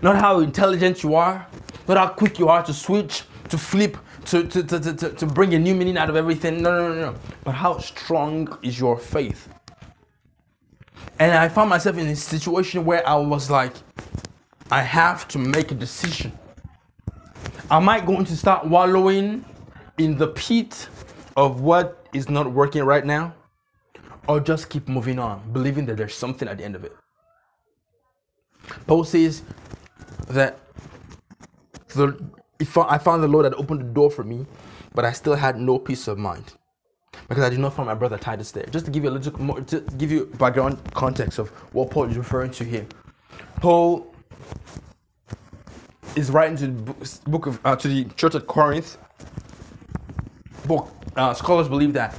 [0.02, 1.46] Not how intelligent you are,
[1.86, 3.24] not how quick you are to switch,
[3.54, 6.60] to flip, to, to, to, to, to bring a new meaning out of everything.
[6.60, 7.18] No, no, no, no.
[7.44, 9.48] But how strong is your faith?
[11.20, 13.74] And I found myself in a situation where I was like,
[14.72, 16.32] I have to make a decision.
[17.70, 19.44] Am I going to start wallowing
[19.98, 20.88] in the pit
[21.36, 23.34] of what is not working right now?
[24.26, 26.96] Or just keep moving on, believing that there's something at the end of it?
[28.88, 29.42] Paul says
[30.28, 30.58] that
[31.94, 32.18] the,
[32.60, 34.46] I found the Lord had opened the door for me,
[34.94, 36.54] but I still had no peace of mind
[37.28, 38.64] because I did not find my brother Titus there.
[38.70, 42.04] Just to give you a little more, to give you background context of what Paul
[42.04, 42.86] is referring to here.
[43.56, 44.14] Paul
[46.16, 48.98] is writing to the book of uh, to the church at Corinth.
[50.66, 52.18] Book uh, scholars believe that,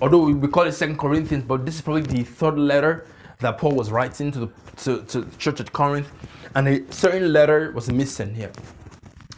[0.00, 3.06] although we call it Second Corinthians, but this is probably the third letter
[3.40, 6.10] that Paul was writing to the to, to the church at Corinth,
[6.54, 8.50] and a certain letter was missing here.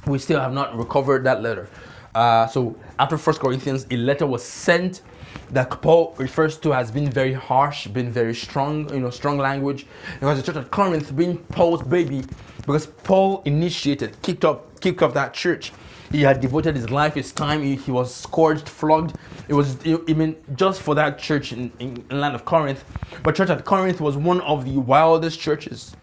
[0.07, 1.69] We still have not recovered that letter.
[2.15, 5.03] Uh, so after First Corinthians, a letter was sent
[5.51, 9.87] that Paul refers to as being very harsh, being very strong, you know, strong language.
[10.21, 12.25] Because the church at Corinth being Paul's baby,
[12.59, 15.73] because Paul initiated, kicked up, kicked off that church.
[16.13, 17.63] He had devoted his life, his time.
[17.63, 19.17] He, he was scourged, flogged.
[19.49, 22.85] It was, I mean, just for that church in, in, in land of Corinth.
[23.25, 25.97] But church at Corinth was one of the wildest churches.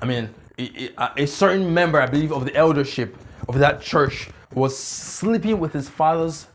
[0.00, 0.28] I mean,
[0.58, 3.16] a, certain member, I believe, of the eldership
[3.48, 6.46] of that church was sleeping with his father's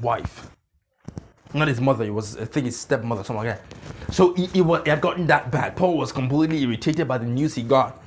[0.00, 0.50] wife.
[1.54, 4.14] Not his mother, it was, I think his stepmother, something like that.
[4.14, 5.76] So he, he, was, he had gotten that bad.
[5.76, 8.02] Paul was completely irritated by the news he got.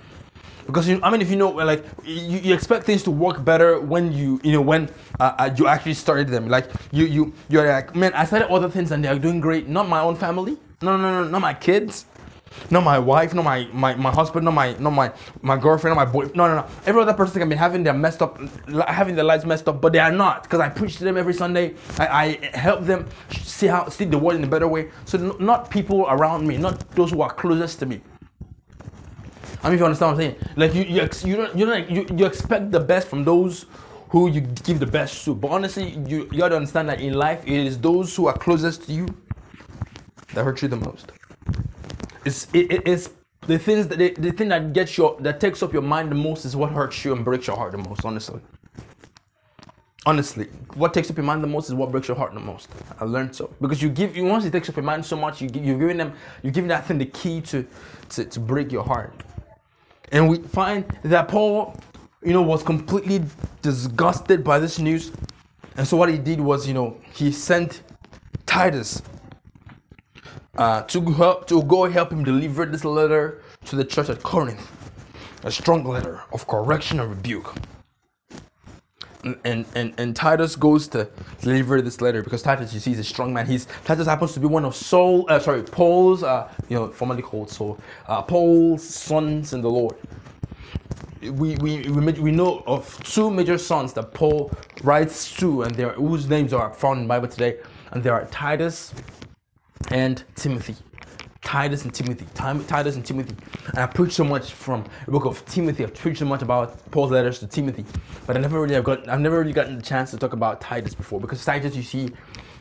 [0.66, 3.80] Because you, I mean, if you know, like you, you expect things to work better
[3.80, 4.88] when you, you know, when
[5.20, 6.48] uh, uh, you actually started them.
[6.48, 9.68] Like you, you, you're like, man, I started other things and they are doing great.
[9.68, 10.58] Not my own family.
[10.84, 12.06] No, no, no, not my kids
[12.70, 16.06] not my wife, not my, my, my husband, not my not my my girlfriend, not
[16.06, 16.26] my boy.
[16.36, 16.66] No, no, no.
[16.86, 18.40] Every other person can be having their messed up,
[18.88, 21.34] having their lives messed up, but they are not because I preach to them every
[21.34, 21.76] Sunday.
[21.98, 24.90] I, I help them see how see the world in a better way.
[25.06, 28.02] So not people around me, not those who are closest to me.
[29.62, 31.90] I mean, if you understand what I'm saying, like you you you don't you don't
[31.90, 33.66] you, you expect the best from those
[34.10, 35.36] who you give the best to.
[35.36, 38.38] But honestly, you you got to understand that in life, it is those who are
[38.38, 39.08] closest to you
[40.34, 41.12] that hurt you the most.
[42.26, 43.10] It's it, it's
[43.48, 46.16] the things that the, the thing that gets your that takes up your mind the
[46.16, 48.06] most is what hurts you and breaks your heart the most.
[48.06, 48.42] Honestly,
[50.06, 50.46] honestly,
[50.76, 52.70] what takes up your mind the most is what breaks your heart the most.
[53.00, 55.42] I learned so because you give you once it takes up your mind so much,
[55.42, 56.14] you you're giving them
[56.44, 57.66] you're giving that thing the key to
[58.10, 59.14] to, to break your heart.
[60.12, 61.78] And we find that Paul,
[62.24, 63.24] you know, was completely
[63.62, 65.12] disgusted by this news.
[65.78, 67.84] And so what he did was, you know, he sent
[68.46, 69.02] Titus
[70.60, 74.70] uh, to help to go help him deliver this letter to the church at Corinth,
[75.44, 77.56] a strong letter of correction and rebuke.
[79.24, 81.10] And, and and Titus goes to
[81.42, 83.48] deliver this letter because Titus, you see, is a strong man.
[83.48, 87.22] He's Titus happens to be one of Saul, uh, sorry, Paul's, uh, you know, formerly
[87.22, 89.96] called Saul, uh, Paul's sons in the Lord.
[91.22, 94.52] We, we, we, we know of two major sons that Paul
[94.84, 97.60] writes to, and whose names are found in the Bible today,
[97.92, 98.94] and they are Titus
[99.90, 100.76] and Timothy.
[101.42, 102.26] Titus and Timothy.
[102.36, 103.36] Titus and Timothy.
[103.70, 105.84] And I preached so much from the book of Timothy.
[105.84, 107.86] I've preached so much about Paul's letters to Timothy,
[108.28, 109.08] but I never really have got.
[109.08, 112.12] I've never really gotten the chance to talk about Titus before because Titus, you see,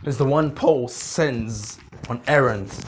[0.04, 2.80] is the one Paul sends on errands.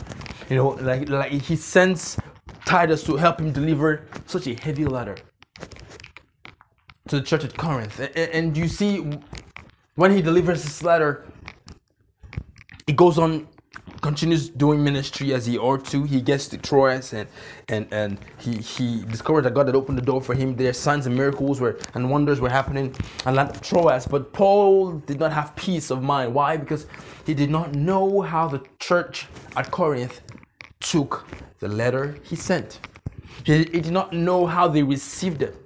[0.49, 2.18] You know, like like he sends
[2.64, 5.16] Titus to help him deliver such a heavy letter
[7.09, 7.99] to the church at Corinth.
[7.99, 9.05] And, and you see,
[9.97, 11.26] when he delivers this letter,
[12.86, 13.49] it goes on
[14.01, 16.05] continues doing ministry as he ought to.
[16.05, 17.28] He gets to Troas and
[17.68, 20.57] and and he he discovered that God had opened the door for him.
[20.57, 22.94] There signs and miracles were and wonders were happening
[23.26, 24.07] and land of Troas.
[24.07, 26.34] But Paul did not have peace of mind.
[26.34, 26.57] Why?
[26.57, 26.86] Because
[27.26, 29.26] he did not know how the church
[29.57, 30.20] at Corinth
[30.80, 31.26] took
[31.59, 32.80] the letter he sent.
[33.44, 35.57] He, he did not know how they received it.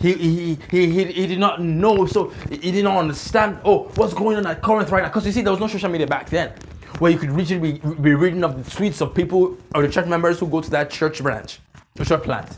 [0.00, 4.12] He, he, he, he, he did not know, so he did not understand, oh, what's
[4.12, 5.08] going on at Corinth right now.
[5.08, 6.52] Because you see, there was no social media back then
[6.98, 10.06] where you could read, be, be reading of the tweets of people or the church
[10.06, 11.60] members who go to that church branch,
[11.94, 12.48] the church plant.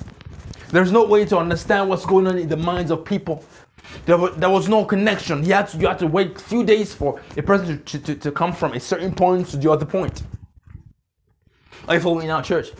[0.71, 3.45] There's no way to understand what's going on in the minds of people.
[4.05, 5.45] There was, there was no connection.
[5.45, 8.15] You had, to, you had to wait a few days for a person to, to,
[8.17, 10.23] to come from a certain point to the other point.
[11.89, 12.73] Are you following now, church?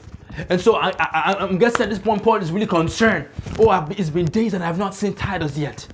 [0.51, 3.29] And so I, I, I'm guessing at this point, Paul is really concerned.
[3.59, 5.87] Oh, it's been days and I have not seen Titus yet.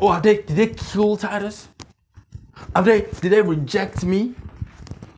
[0.00, 1.68] Oh, they, did they kill Titus?
[2.74, 4.34] Have they, did they reject me?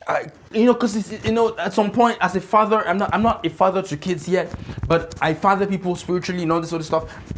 [0.08, 3.22] I, you know, because you know, at some point, as a father, I'm not, I'm
[3.22, 4.52] not a father to kids yet,
[4.88, 7.32] but I father people spiritually, and all this sort of stuff.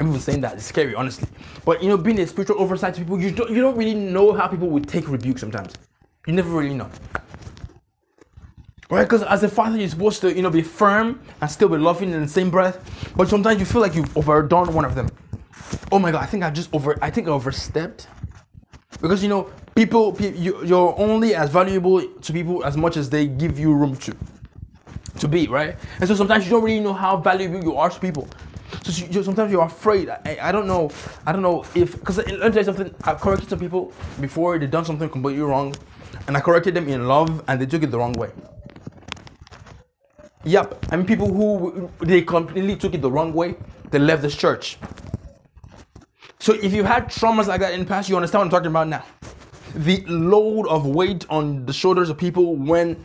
[0.00, 1.28] Everyone's saying that it's scary, honestly.
[1.64, 4.32] But you know, being a spiritual oversight to people, you don't, you don't really know
[4.32, 5.74] how people would take rebuke sometimes.
[6.26, 6.90] You never really know,
[8.90, 9.04] right?
[9.04, 12.12] Because as a father, you're supposed to, you know, be firm and still be loving
[12.12, 13.12] in the same breath.
[13.16, 15.08] But sometimes you feel like you've overdone one of them.
[15.92, 18.08] Oh my God, I think I just over, I think I overstepped.
[19.00, 23.58] Because you know, people, you're only as valuable to people as much as they give
[23.58, 24.16] you room to.
[25.18, 25.76] to be, right?
[26.00, 28.28] And so sometimes you don't really know how valuable you are to people.
[28.82, 30.08] So sometimes you're afraid.
[30.08, 30.90] I, I, don't know.
[31.26, 32.94] I don't know if because let me tell you something.
[33.04, 35.74] I've corrected some people before they've done something completely wrong,
[36.26, 38.30] and I corrected them in love, and they took it the wrong way.
[40.44, 43.54] Yep, I mean people who they completely took it the wrong way.
[43.90, 44.76] They left this church.
[46.40, 48.66] So if you had traumas like that in the past, you understand what I'm talking
[48.66, 49.04] about now.
[49.74, 53.02] The load of weight on the shoulders of people when,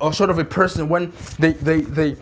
[0.00, 2.16] or sort of a person when they they they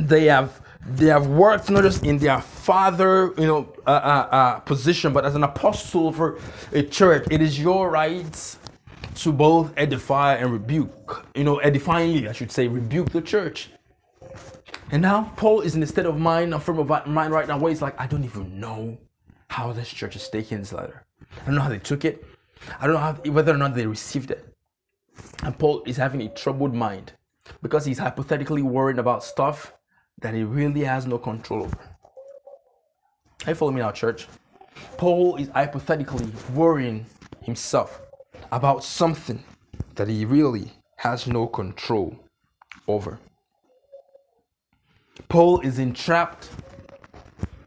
[0.00, 4.60] they have they have worked not just in their father, you know, uh, uh, uh,
[4.60, 6.38] position, but as an apostle for
[6.72, 7.26] a church.
[7.30, 8.56] It is your right
[9.16, 11.26] to both edify and rebuke.
[11.34, 13.70] You know, edifyingly, I should say, rebuke the church.
[14.90, 17.58] And now Paul is in a state of mind, a frame of mind right now,
[17.58, 18.98] where he's like, I don't even know
[19.48, 21.04] how this church is taking this letter.
[21.42, 22.24] I don't know how they took it.
[22.80, 24.44] I don't know whether or not they received it.
[25.42, 27.12] And Paul is having a troubled mind
[27.62, 29.72] because he's hypothetically worried about stuff
[30.20, 31.78] that he really has no control over.
[33.46, 34.26] Are you follow me now, church?
[34.96, 37.06] Paul is hypothetically worrying
[37.42, 38.00] himself
[38.52, 39.42] about something
[39.94, 42.16] that he really has no control
[42.86, 43.18] over.
[45.28, 46.50] Paul is entrapped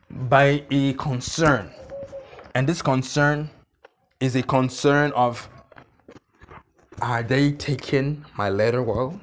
[0.10, 1.72] by a concern,
[2.56, 3.50] and this concern
[4.22, 5.50] is a concern of
[7.02, 9.20] are they taking my letter well?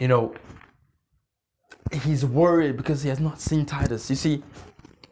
[0.00, 0.34] You know,
[1.92, 4.10] he's worried because he has not seen Titus.
[4.10, 4.42] You see,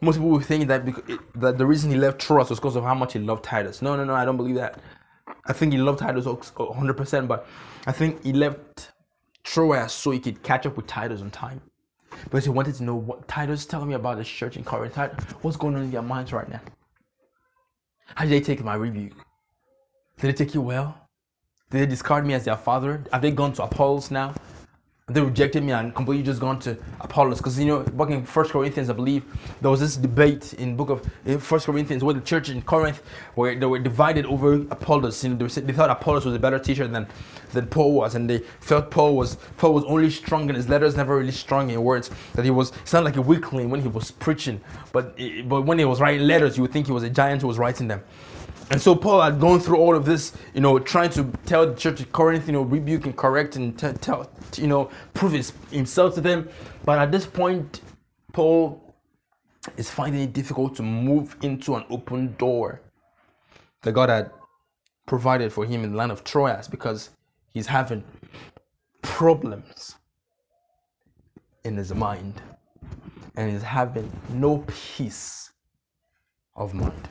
[0.01, 2.83] most people will think that because, that the reason he left Troas was because of
[2.83, 3.81] how much he loved Titus.
[3.81, 4.79] No, no, no, I don't believe that.
[5.45, 7.47] I think he loved Titus 100%, but
[7.87, 8.91] I think he left
[9.43, 11.61] Troas so he could catch up with Titus on time.
[12.25, 14.97] Because he wanted to know what Titus telling me about this church in Corinth.
[15.41, 16.59] What's going on in their minds right now?
[18.15, 19.13] How did they take my rebuke?
[20.19, 21.07] Did they take you well?
[21.69, 23.03] Did they discard me as their father?
[23.11, 24.33] Have they gone to Apollos now?
[25.09, 27.37] They rejected me and completely just gone to Apollos.
[27.37, 29.23] Because you know, back in First Corinthians, I believe
[29.61, 33.01] there was this debate in book of First Corinthians where the church in Corinth
[33.35, 35.23] where they were divided over Apollos.
[35.23, 37.07] You know, they, they thought Apollos was a better teacher than
[37.51, 40.95] than Paul was, and they felt Paul was Paul was only strong in his letters,
[40.95, 42.11] never really strong in words.
[42.33, 45.85] That he was sounded like a weakling when he was preaching, but but when he
[45.85, 48.03] was writing letters, you would think he was a giant who was writing them.
[48.71, 51.73] And so Paul had gone through all of this, you know, trying to tell the
[51.73, 55.53] church of Corinth, you know, rebuke and correct and t- tell, you know, prove his,
[55.71, 56.47] himself to them.
[56.85, 57.81] But at this point,
[58.31, 58.93] Paul
[59.75, 62.81] is finding it difficult to move into an open door
[63.81, 64.31] that God had
[65.07, 67.09] provided for him in the land of Troas because
[67.53, 68.03] he's having
[69.01, 69.95] problems
[71.63, 72.39] in his mind
[73.35, 75.51] and he's having no peace
[76.55, 77.07] of mind.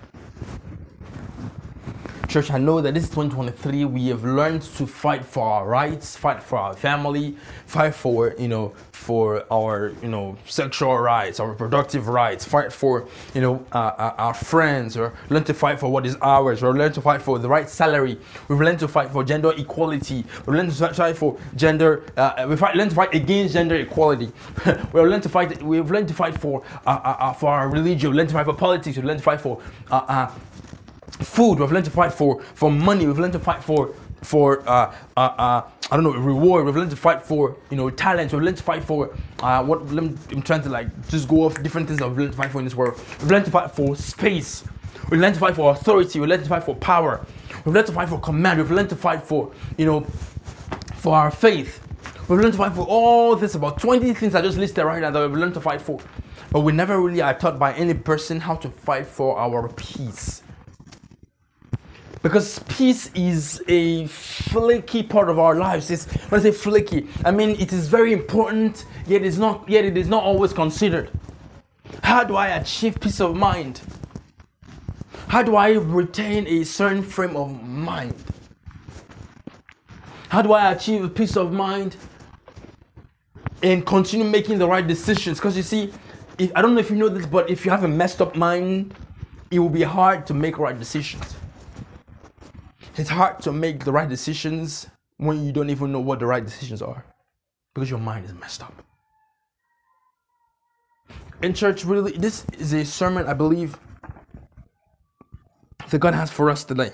[2.29, 3.87] Church, I know that this is 2023.
[3.87, 7.35] We have learned to fight for our rights, fight for our family,
[7.65, 13.09] fight for, you know, for our, you know, sexual rights, our reproductive rights, fight for,
[13.33, 16.75] you know, uh, uh our friends, or learn to fight for what is ours, or
[16.77, 18.19] learn to fight for the right salary.
[18.49, 20.23] We've learned to fight for gender equality.
[20.45, 24.31] We've learned to fight for gender, uh, we've learned to fight against gender equality.
[24.67, 28.11] we've learned to fight, we've learned to fight for, uh, uh, uh, for our religion,
[28.11, 29.63] we've learned to fight for politics, we've learned to fight for
[31.21, 31.59] food.
[31.59, 33.07] We've learned to fight for for money.
[33.07, 36.64] We've learned to fight for for uh, uh, uh, I don't know reward.
[36.66, 38.33] We've learned to fight for you know talent.
[38.33, 41.89] We've learned to fight for uh, what I'm trying to like just go off different
[41.89, 43.01] things that we've learned to fight for in this world.
[43.21, 44.64] We've learned to fight for space.
[45.11, 46.21] We've learned to fight for authority.
[46.21, 47.25] We've learned to fight for power.
[47.64, 48.61] We've learned to fight for command.
[48.61, 50.01] We've learned to fight for you know
[50.97, 51.81] for our faith.
[52.29, 55.11] We've learned to fight for all this about 20 things I just listed right now
[55.11, 55.99] that we've learned to fight for.
[56.51, 60.43] But we never really are taught by any person how to fight for our peace.
[62.23, 65.91] Because peace is a flaky part of our lives.
[65.91, 69.85] It's when I say flaky, I mean it is very important, yet it's not yet
[69.85, 71.11] it is not always considered.
[72.03, 73.81] How do I achieve peace of mind?
[75.29, 78.14] How do I retain a certain frame of mind?
[80.29, 81.97] How do I achieve peace of mind
[83.62, 85.39] and continue making the right decisions?
[85.39, 85.93] Because you see,
[86.39, 88.37] if, I don't know if you know this, but if you have a messed up
[88.37, 88.95] mind,
[89.51, 91.38] it will be hard to make right decisions.
[92.99, 94.89] It's hard to make the right decisions
[95.19, 97.05] when you don't even know what the right decisions are
[97.73, 98.75] because your mind is messed up.
[101.41, 103.79] In church, really, this is a sermon I believe
[105.91, 106.91] that God has for us today.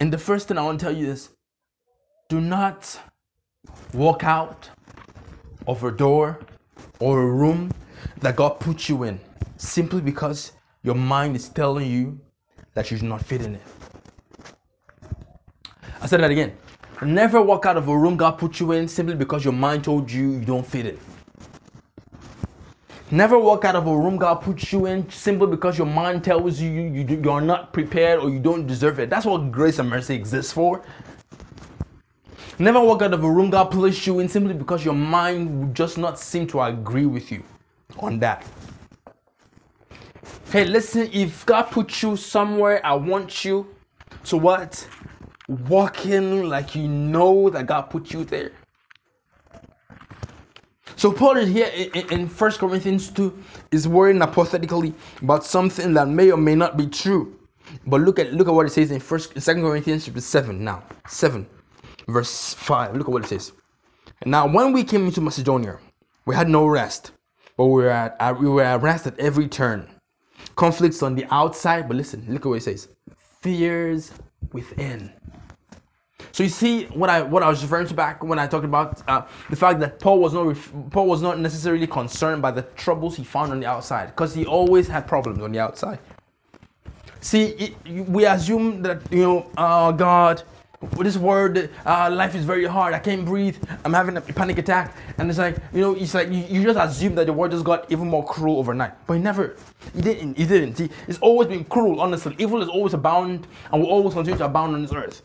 [0.00, 1.28] And the first thing I want to tell you is
[2.30, 2.98] do not
[3.92, 4.70] walk out
[5.66, 6.40] of a door
[6.98, 7.72] or a room
[8.20, 9.20] that God put you in
[9.58, 10.52] simply because
[10.82, 12.18] your mind is telling you
[12.74, 13.62] that you should not fit in it.
[16.00, 16.56] I said that again.
[17.02, 20.10] Never walk out of a room God put you in simply because your mind told
[20.10, 20.98] you you don't fit in.
[23.10, 26.60] Never walk out of a room God puts you in simply because your mind tells
[26.60, 29.10] you you, you, you are not prepared or you don't deserve it.
[29.10, 30.82] That's what grace and mercy exists for.
[32.58, 35.74] Never walk out of a room God placed you in simply because your mind would
[35.74, 37.42] just not seem to agree with you
[37.98, 38.46] on that.
[40.50, 43.68] Hey, listen, if God put you somewhere, I want you
[44.24, 44.84] to what?
[45.46, 48.50] Walking like you know that God put you there.
[50.96, 51.70] So Paul is here
[52.10, 54.92] in, 1 Corinthians 2 is worrying apathetically
[55.22, 57.38] about something that may or may not be true.
[57.86, 60.82] But look at look at what it says in first second Corinthians chapter 7 now.
[61.06, 61.46] 7
[62.08, 62.96] verse 5.
[62.96, 63.52] Look at what it says.
[64.26, 65.78] Now when we came into Macedonia,
[66.26, 67.12] we had no rest,
[67.56, 69.86] but we were at we were at rest at every turn.
[70.60, 72.88] Conflicts on the outside, but listen, look at what it says.
[73.40, 74.12] Fears
[74.52, 75.10] within.
[76.32, 79.02] So you see what I what I was referring to back when I talked about
[79.08, 82.60] uh, the fact that Paul was not ref- Paul was not necessarily concerned by the
[82.76, 85.98] troubles he found on the outside because he always had problems on the outside.
[87.22, 90.42] See, it, we assume that you know, uh, God,
[90.80, 92.94] this word, uh, life is very hard.
[92.94, 93.56] I can't breathe.
[93.84, 96.78] I'm having a panic attack, and it's like you know, it's like you, you just
[96.78, 99.56] assume that the world just got even more cruel overnight, but he never.
[99.94, 100.38] He didn't.
[100.38, 100.76] He didn't.
[100.76, 102.00] See, it's always been cruel.
[102.00, 105.22] Honestly, evil is always abound, and will always continue to abound on this earth.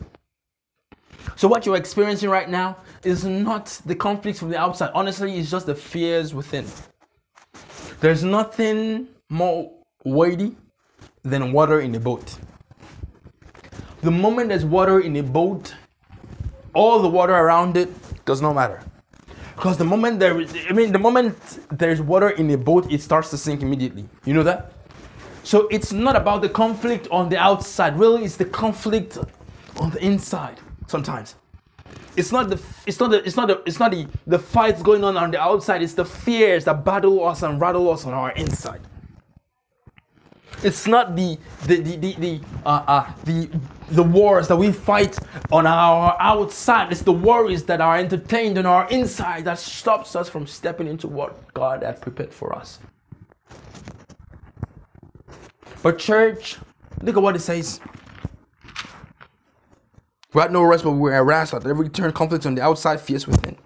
[1.36, 4.90] So what you're experiencing right now is not the conflicts from the outside.
[4.94, 6.66] Honestly, it's just the fears within.
[8.00, 9.72] There's nothing more
[10.04, 10.54] weighty
[11.22, 12.38] than water in a boat.
[14.06, 15.74] The moment there's water in a boat,
[16.74, 17.90] all the water around it
[18.24, 18.80] does not matter.
[19.56, 21.36] Because the moment there is, I mean, the moment
[21.72, 24.08] there's water in a boat, it starts to sink immediately.
[24.24, 24.70] You know that?
[25.42, 27.98] So it's not about the conflict on the outside.
[27.98, 29.18] Really, it's the conflict
[29.80, 31.34] on the inside sometimes.
[32.16, 35.02] It's not the it's not the it's not the it's not the, the fights going
[35.02, 38.30] on on the outside, it's the fears that battle us and rattle us on our
[38.34, 38.82] inside.
[40.62, 43.50] It's not the the the the, the uh, uh, the
[43.90, 45.18] the wars that we fight
[45.52, 46.90] on our outside.
[46.92, 51.08] It's the worries that are entertained on our inside that stops us from stepping into
[51.08, 52.78] what God had prepared for us.
[55.82, 56.56] But church,
[57.02, 57.80] look at what it says.
[60.34, 63.00] We had no rest, but we were harassed at every turn, conflicts on the outside,
[63.00, 63.56] fierce within.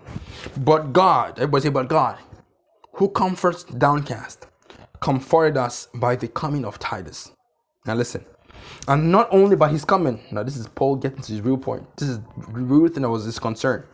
[0.59, 2.19] But God, everybody say, but God,
[2.95, 4.47] who comforts downcast,
[5.01, 7.33] comforted us by the coming of Titus.
[7.87, 8.25] Now listen,
[8.89, 10.21] and not only by his coming.
[10.31, 11.85] Now this is Paul getting to his real point.
[11.97, 13.85] This is the real thing that was his concern.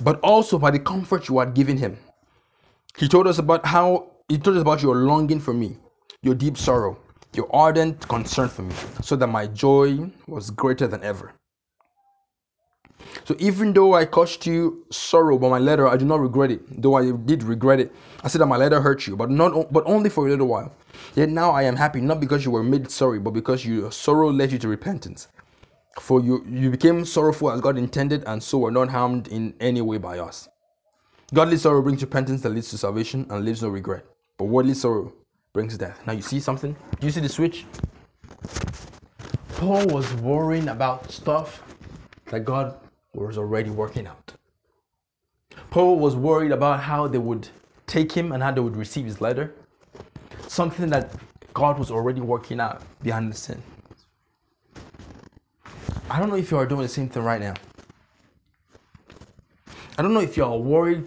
[0.00, 1.96] But also by the comfort you had given him.
[2.98, 5.78] He told us about how he told us about your longing for me,
[6.22, 6.98] your deep sorrow,
[7.34, 11.32] your ardent concern for me, so that my joy was greater than ever.
[13.24, 16.82] So even though I caused you sorrow by my letter, I do not regret it.
[16.82, 17.92] Though I did regret it,
[18.22, 20.72] I said that my letter hurt you, but not but only for a little while.
[21.14, 24.30] Yet now I am happy, not because you were made sorry, but because your sorrow
[24.30, 25.28] led you to repentance.
[26.00, 29.80] For you you became sorrowful as God intended, and so were not harmed in any
[29.80, 30.48] way by us.
[31.32, 34.04] Godly sorrow brings repentance that leads to salvation and leaves no regret.
[34.36, 35.12] But worldly sorrow
[35.52, 36.00] brings death.
[36.06, 36.76] Now you see something?
[37.00, 37.64] Do you see the switch?
[39.56, 41.62] Paul was worrying about stuff
[42.26, 42.76] that God
[43.14, 44.34] was already working out.
[45.70, 47.48] Paul was worried about how they would
[47.86, 49.54] take him and how they would receive his letter.
[50.48, 51.12] Something that
[51.52, 53.62] God was already working out behind the scene.
[56.10, 57.54] I don't know if you are doing the same thing right now.
[59.96, 61.06] I don't know if you are worried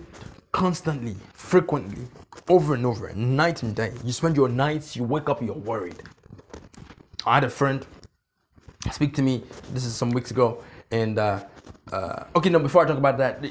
[0.51, 2.07] constantly, frequently,
[2.49, 3.91] over and over, night and day.
[4.03, 6.01] You spend your nights, you wake up, you're worried.
[7.25, 7.85] I had a friend
[8.91, 9.43] speak to me,
[9.73, 11.43] this is some weeks ago, and uh,
[11.91, 13.43] uh, okay, no, before I talk about that,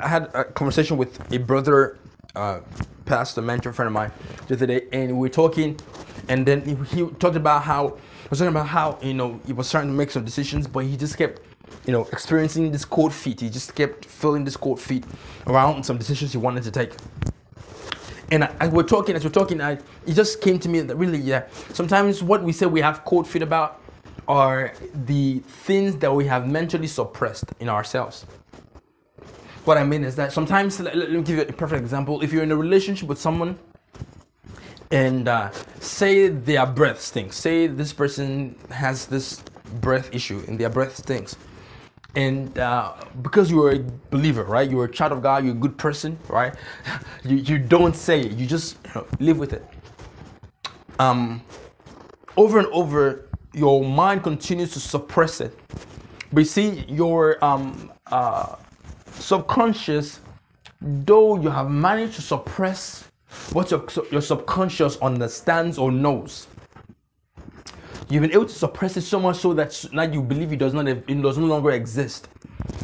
[0.00, 1.98] I had a conversation with a brother,
[2.34, 2.60] uh,
[3.04, 4.12] pastor, mentor friend of mine
[4.48, 5.78] the other day, and we were talking,
[6.28, 7.98] and then he, talked about how,
[8.30, 10.96] was talking about how, you know, he was starting to make some decisions, but he
[10.96, 11.40] just kept
[11.86, 13.40] you know, experiencing this cold feet.
[13.40, 15.04] He just kept feeling this cold feet
[15.46, 16.92] around some decisions he wanted to take.
[18.30, 19.72] And as we're talking, as we're talking, I,
[20.06, 23.28] it just came to me that really, yeah, sometimes what we say we have cold
[23.28, 23.80] feet about
[24.28, 28.26] are the things that we have mentally suppressed in ourselves.
[29.64, 32.22] What I mean is that sometimes, let, let me give you a perfect example.
[32.22, 33.58] If you're in a relationship with someone
[34.90, 35.50] and uh,
[35.80, 39.42] say their breath stinks, say this person has this
[39.80, 41.36] breath issue and their breath stinks
[42.16, 43.78] and uh, because you're a
[44.10, 44.70] believer, right?
[44.70, 45.44] You're a child of God.
[45.44, 46.54] You're a good person, right?
[47.24, 48.32] You, you don't say it.
[48.32, 49.66] You just you know, live with it.
[50.98, 51.42] Um,
[52.36, 55.58] over and over, your mind continues to suppress it
[56.32, 58.56] But you see, your um, uh,
[59.12, 60.20] subconscious,
[60.80, 63.08] though you have managed to suppress
[63.52, 66.48] what your, your subconscious understands or knows,
[68.10, 70.74] you've been able to suppress it so much so that now you believe it does
[70.74, 72.28] not it does no longer exist.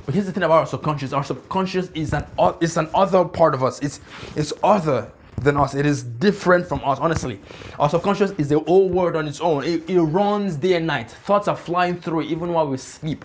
[0.06, 2.26] But here's the thing about our subconscious: our subconscious is an
[2.60, 3.80] is an other part of us.
[3.80, 4.00] It's
[4.36, 5.74] it's other than us.
[5.74, 6.98] It is different from us.
[6.98, 7.40] Honestly,
[7.78, 9.64] our subconscious is the whole world on its own.
[9.64, 11.10] It, it runs day and night.
[11.10, 13.24] Thoughts are flying through even while we sleep.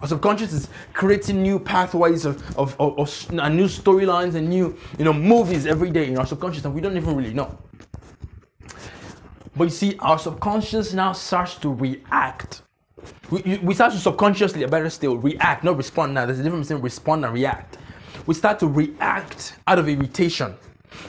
[0.00, 5.04] Our subconscious is creating new pathways of, of, of, of new storylines and new you
[5.04, 7.58] know movies every day in our subconscious, and we don't even really know.
[9.56, 12.62] But you see, our subconscious now starts to react.
[13.30, 16.14] We, we start to subconsciously, better still, react, not respond.
[16.14, 17.78] Now, there's a difference between respond and react.
[18.26, 20.54] We start to react out of irritation.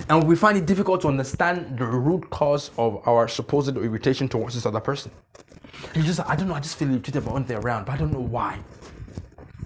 [0.10, 4.56] And we find it difficult to understand the root cause of our supposed irritation towards
[4.56, 5.12] this other person.
[5.96, 7.98] You just, I don't know, I just feel irritated about when they're around, but I
[7.98, 8.60] don't know why.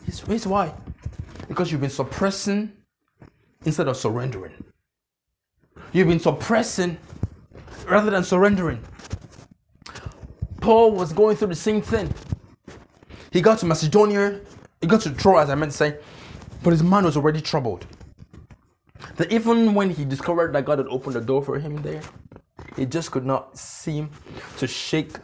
[0.05, 0.74] Here's, why.
[1.47, 2.72] Because you've been suppressing
[3.66, 4.53] instead of surrendering.
[5.91, 6.97] You've been suppressing
[7.88, 8.84] rather than surrendering.
[10.61, 12.14] Paul was going through the same thing.
[13.32, 14.39] He got to Macedonia,
[14.80, 15.97] he got to Troas, I meant to say,
[16.64, 17.86] but his mind was already troubled.
[19.16, 22.01] That even when he discovered that God had opened the door for him there,
[22.78, 24.10] it just could not seem
[24.58, 25.18] to shake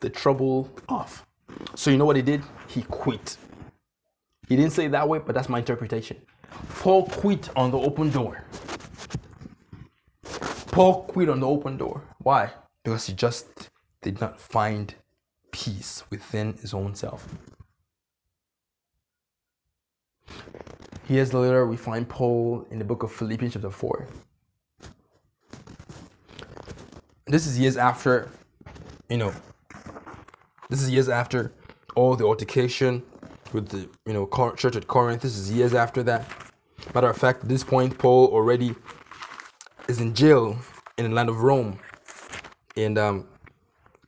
[0.00, 1.26] the trouble off.
[1.74, 2.42] So you know what he did?
[2.68, 3.36] He quit.
[4.48, 6.18] He didn't say it that way, but that's my interpretation.
[6.80, 8.44] Paul quit on the open door.
[10.70, 12.02] Paul quit on the open door.
[12.18, 12.52] Why?
[12.84, 13.70] Because he just
[14.02, 14.94] did not find
[15.50, 17.26] peace within his own self.
[21.08, 24.08] Years later, we find Paul in the book of Philippians, chapter 4.
[27.26, 28.28] This is years after,
[29.08, 29.32] you know,
[30.68, 31.52] this is years after
[31.94, 33.04] all the altercation
[33.52, 34.26] with the, you know,
[34.56, 35.22] church at Corinth.
[35.22, 36.28] This is years after that.
[36.92, 38.74] Matter of fact, at this point, Paul already
[39.88, 40.58] is in jail
[40.98, 41.78] in the land of Rome.
[42.76, 43.28] And um,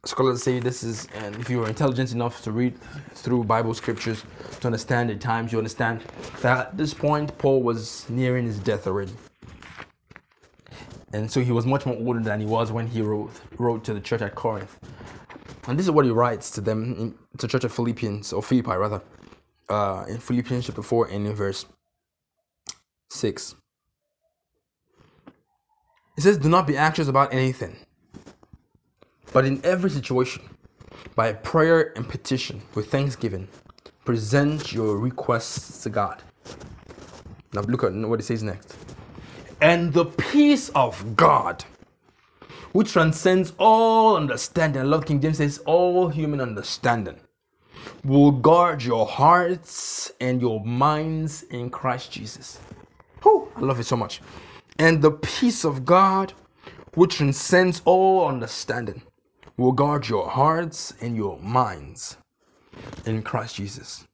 [0.05, 2.79] scholars say this is, and if you are intelligent enough to read
[3.15, 4.25] through Bible scriptures
[4.61, 6.03] to understand the times, you understand
[6.41, 9.13] that at this point, Paul was nearing his death already.
[11.13, 13.95] And so he was much more older than he was when he wrote, wrote to
[13.95, 14.79] the church at Corinth.
[15.67, 18.73] And this is what he writes to them, in, to church of Philippians, or Philippi
[18.73, 19.03] rather,
[19.69, 21.67] uh, in Philippians chapter 4 and in verse
[23.11, 23.55] 6.
[26.17, 27.77] It says, Do not be anxious about anything,
[29.33, 30.43] but in every situation,
[31.14, 33.49] by prayer and petition with thanksgiving,
[34.05, 36.22] present your requests to God.
[37.53, 38.76] Now look at what it says next.
[39.61, 41.64] And the peace of God,
[42.72, 47.20] which transcends all understanding, I love King James says all human understanding,
[48.05, 52.59] will guard your hearts and your minds in Christ Jesus.
[53.24, 54.20] Oh, I love it so much
[54.79, 56.33] and the peace of God,
[56.95, 59.03] which transcends all understanding,
[59.59, 62.17] will guard your hearts and your minds
[63.05, 64.07] in Christ Jesus.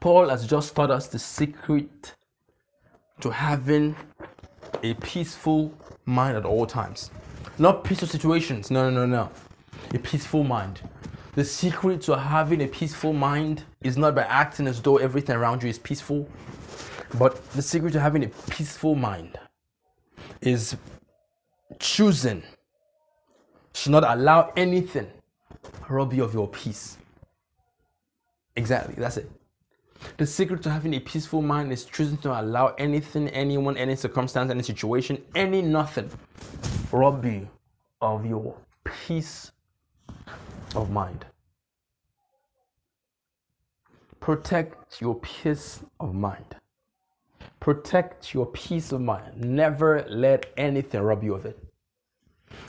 [0.00, 2.14] Paul has just taught us the secret
[3.20, 3.96] to having
[4.82, 5.72] a peaceful
[6.04, 7.10] mind at all times.
[7.58, 9.30] Not peaceful situations, no, no, no, no.
[9.94, 10.82] A peaceful mind.
[11.34, 15.62] The secret to having a peaceful mind is not by acting as though everything around
[15.62, 16.28] you is peaceful,
[17.18, 19.38] but the secret to having a peaceful mind
[20.42, 20.76] is
[21.78, 22.42] choosing
[23.74, 25.06] to not allow anything
[25.88, 26.96] rob you of your peace.
[28.56, 29.30] Exactly, that's it.
[30.16, 34.50] The secret to having a peaceful mind is choosing to allow anything, anyone, any circumstance,
[34.50, 36.10] any situation, any nothing
[36.92, 37.48] rob you
[38.00, 38.54] of your
[38.84, 39.50] peace
[40.76, 41.24] of mind.
[44.20, 46.56] Protect your peace of mind.
[47.60, 49.42] Protect your peace of mind.
[49.42, 51.58] Never let anything rob you of it.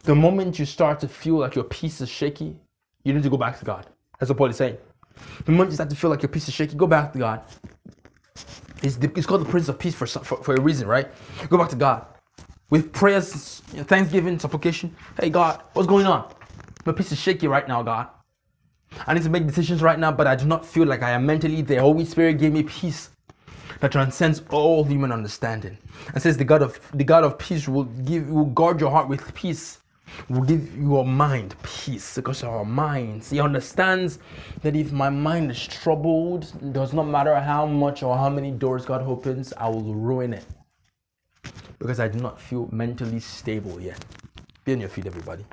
[0.03, 2.55] The moment you start to feel like your peace is shaky,
[3.03, 3.87] you need to go back to God.
[4.19, 4.77] That's what Paul is saying.
[5.45, 7.41] The moment you start to feel like your peace is shaky, go back to God.
[8.83, 11.07] It's, the, it's called the Prince of Peace for, for, for a reason, right?
[11.49, 12.05] Go back to God.
[12.69, 14.95] With prayers, thanksgiving, supplication.
[15.19, 16.33] Hey, God, what's going on?
[16.85, 18.07] My peace is shaky right now, God.
[19.07, 21.25] I need to make decisions right now, but I do not feel like I am
[21.25, 21.81] mentally there.
[21.81, 23.09] Holy Spirit gave me peace
[23.79, 25.77] that transcends all human understanding.
[26.13, 29.07] And says the God of the God of peace will give will guard your heart
[29.07, 29.79] with peace,
[30.29, 33.29] will give your mind peace because our minds.
[33.29, 34.19] He understands
[34.61, 38.85] that if my mind is troubled, does not matter how much or how many doors
[38.85, 40.45] God opens, I will ruin it.
[41.79, 44.03] Because I do not feel mentally stable yet.
[44.63, 45.45] Be on your feet, everybody.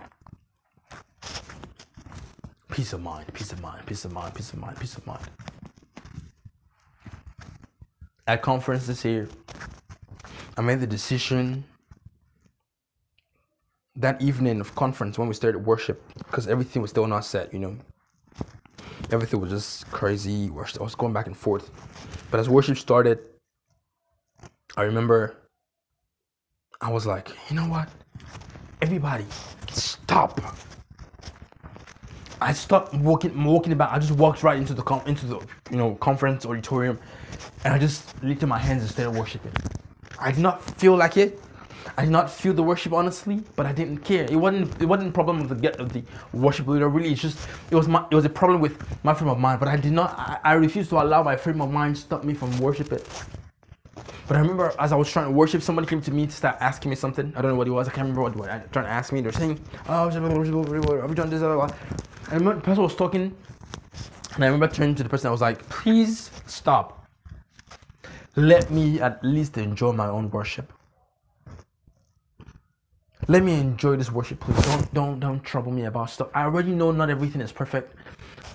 [2.71, 5.29] Peace of mind, peace of mind, peace of mind, peace of mind, peace of mind.
[8.27, 9.29] At conference this year,
[10.57, 11.65] I made the decision
[13.97, 17.59] that evening of conference when we started worship, because everything was still not set, you
[17.59, 17.77] know.
[19.11, 20.49] Everything was just crazy.
[20.49, 21.71] I was going back and forth.
[22.31, 23.19] But as worship started,
[24.77, 25.37] I remember
[26.81, 27.89] I was like, you know what?
[28.81, 29.27] Everybody,
[29.71, 30.41] stop.
[32.41, 33.93] I stopped walking, walking about.
[33.93, 36.99] I just walked right into the into the you know conference auditorium,
[37.65, 39.53] and I just lifted my hands and started worshiping.
[40.19, 41.41] I did not feel like it.
[41.97, 44.25] I did not feel the worship honestly, but I didn't care.
[44.25, 46.03] It wasn't it wasn't a problem of the of the
[46.33, 46.89] worship leader.
[46.89, 47.39] Really, it's just
[47.71, 49.61] it was my it was a problem with my frame of mind.
[49.61, 50.15] But I did not.
[50.19, 53.01] I, I refused to allow my frame of mind stop me from worshiping.
[54.29, 56.57] But I remember as I was trying to worship, somebody came to me to start
[56.61, 57.33] asking me something.
[57.37, 57.89] I don't know what it was.
[57.89, 59.21] I can't remember what, what I trying to ask me.
[59.21, 61.71] They're saying, "Oh, I've done this." Blah, blah.
[62.31, 63.37] Remember the person was talking,
[64.35, 65.29] and I remember turning to the person.
[65.29, 67.02] I was like, "Please stop.
[68.37, 70.73] Let me at least enjoy my own worship.
[73.29, 74.61] Let me enjoy this worship, please.
[74.65, 76.29] Don't don't don't trouble me about stuff.
[76.35, 77.95] I already know not everything is perfect.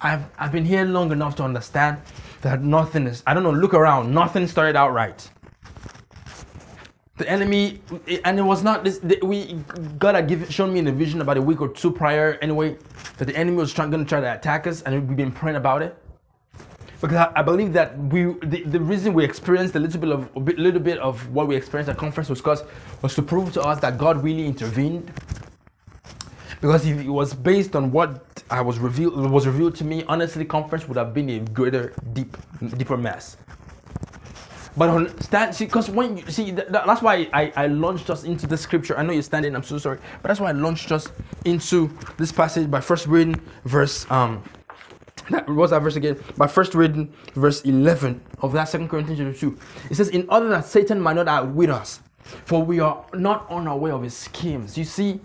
[0.01, 2.01] I've I've been here long enough to understand
[2.41, 3.23] that nothing is.
[3.27, 3.51] I don't know.
[3.51, 4.13] Look around.
[4.13, 5.29] Nothing started out right
[7.17, 7.81] the enemy
[8.25, 9.53] and it was not this we
[9.97, 12.77] god had given shown me in a vision about a week or two prior anyway
[13.17, 15.81] that the enemy was trying, to try to attack us and we've been praying about
[15.81, 15.97] it
[17.01, 20.29] because I, I believe that we the, the reason we experienced a little bit of
[20.35, 22.63] a bit, little bit of what we experienced at conference was because
[23.01, 25.11] was to prove to us that god really intervened
[26.61, 30.45] because if it was based on what I was revealed was revealed to me, honestly,
[30.45, 32.35] conference would have been a greater, deep,
[32.77, 33.37] deeper mess.
[34.75, 38.45] But understand, see, because when you see, that, that's why I, I launched us into
[38.45, 38.97] the scripture.
[38.97, 41.07] I know you're standing, I'm so sorry, but that's why I launched us
[41.45, 44.43] into this passage by first reading verse um
[45.31, 49.51] that was that verse again by first reading verse 11 of that second corinthians chapter
[49.51, 49.59] 2
[49.91, 51.99] it says in order that satan might not outwit us
[52.45, 55.19] for we are not on our way of his schemes you see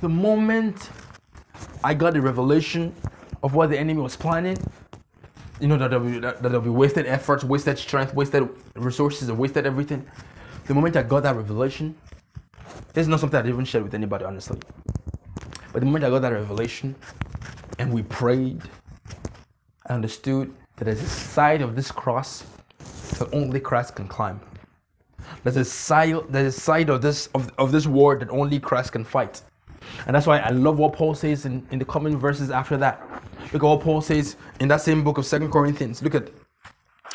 [0.00, 0.90] the moment
[1.84, 2.94] i got the revelation
[3.42, 4.56] of what the enemy was planning
[5.60, 9.38] you know that there'll be that, there'll be wasted efforts, wasted strength, wasted resources, and
[9.38, 10.06] wasted everything.
[10.66, 11.94] The moment I got that revelation,
[12.94, 14.58] it's not something I even shared with anybody, honestly.
[15.72, 16.94] But the moment I got that revelation,
[17.78, 18.62] and we prayed,
[19.86, 22.44] I understood that there's a side of this cross
[23.18, 24.40] that only Christ can climb.
[25.44, 28.92] There's a side, there's a side of this of, of this war that only Christ
[28.92, 29.42] can fight.
[30.06, 33.02] And that's why I love what Paul says in, in the coming verses after that.
[33.52, 36.02] Look at what Paul says in that same book of Second Corinthians.
[36.02, 36.30] Look at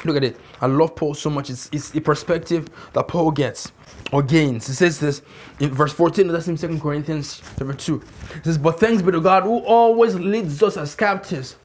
[0.03, 0.37] look at it.
[0.61, 1.49] I love Paul so much.
[1.49, 3.71] It's, it's the perspective that Paul gets
[4.11, 4.67] or gains.
[4.67, 5.21] He says this
[5.59, 8.01] in verse 14 of that same Second Corinthians chapter 2.
[8.35, 11.55] It says, But thanks be to God who always leads us as captives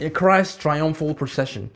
[0.00, 1.70] in Christ's triumphal procession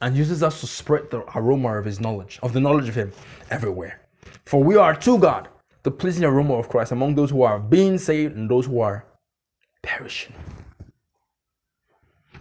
[0.00, 3.12] and uses us to spread the aroma of his knowledge, of the knowledge of him
[3.50, 4.00] everywhere.
[4.46, 5.48] For we are to God
[5.82, 9.04] the pleasing aroma of Christ among those who are being saved and those who are
[9.82, 10.34] perishing.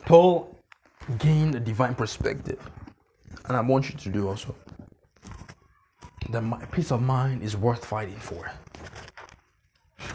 [0.05, 0.55] Paul
[1.17, 2.59] gained a divine perspective,
[3.45, 4.53] and I want you to do also.
[6.29, 8.51] That my peace of mind is worth fighting for.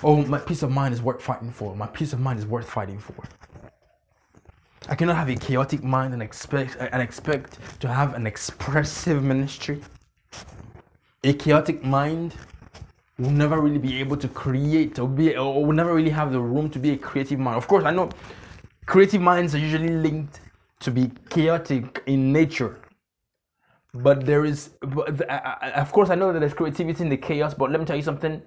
[0.04, 1.74] Oh, my peace of mind is worth fighting for.
[1.74, 3.24] My peace of mind is worth fighting for.
[4.86, 9.80] I cannot have a chaotic mind and expect and expect to have an expressive ministry.
[11.24, 12.34] A chaotic mind
[13.18, 16.40] will never really be able to create or be or will never really have the
[16.40, 17.56] room to be a creative mind.
[17.56, 18.08] Of course, I know
[18.86, 20.40] creative minds are usually linked
[20.80, 22.78] to be chaotic in nature.
[23.92, 27.52] But there is, but of course, I know that there's creativity in the chaos.
[27.52, 28.40] But let me tell you something: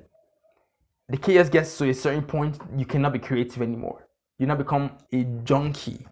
[1.09, 4.07] the chaos gets to a certain point, you cannot be creative anymore.
[4.37, 6.05] You now become a junkie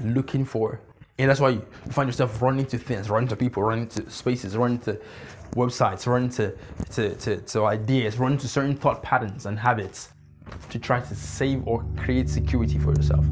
[0.00, 0.80] looking for,
[1.18, 4.56] and that's why you find yourself running to things, running to people, running to spaces,
[4.56, 5.00] running to
[5.52, 6.54] websites, running to,
[6.90, 10.10] to, to, to ideas, running to certain thought patterns and habits
[10.70, 13.24] to try to save or create security for yourself.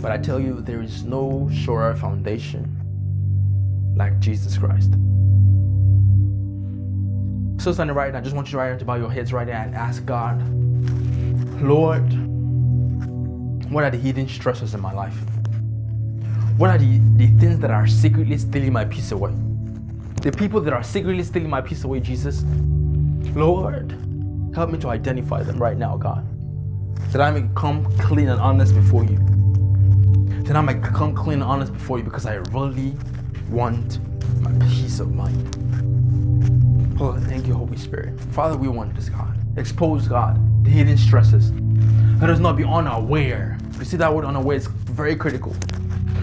[0.00, 2.78] But I tell you, there is no surer foundation
[3.94, 4.92] like Jesus Christ.
[7.62, 9.62] So standing right now, I just want you right to bow your heads right now
[9.62, 10.42] and ask God,
[11.62, 12.10] Lord,
[13.72, 15.16] what are the hidden stresses in my life?
[16.56, 19.32] What are the, the things that are secretly stealing my peace away?
[20.22, 22.44] the people that are secretly stealing my peace away, Jesus.
[23.34, 23.90] Lord,
[24.54, 26.24] help me to identify them right now, God.
[27.10, 29.18] That I may come clean and honest before you.
[30.44, 32.94] That I may come clean and honest before you because I really
[33.50, 33.98] want
[34.40, 35.58] my peace of mind.
[37.00, 38.20] Oh, thank you, Holy Spirit.
[38.30, 39.36] Father, we want this, God.
[39.58, 41.50] Expose, God, the hidden stresses.
[42.20, 43.58] Let us not be unaware.
[43.78, 45.56] You see that word unaware is very critical.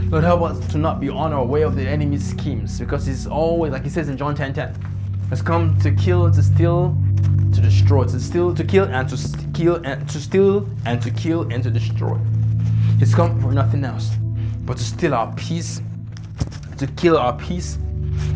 [0.09, 3.83] Lord, help us to not be unaware of the enemy's schemes because he's always, like
[3.83, 4.75] he says in John 10 10,
[5.29, 6.97] has come to kill, to steal,
[7.53, 9.17] to destroy, to steal, to kill, and to
[9.53, 12.17] kill, and to steal, and to kill, and to destroy.
[12.97, 14.11] He's come for nothing else
[14.61, 15.81] but to steal our peace,
[16.77, 17.75] to kill our peace,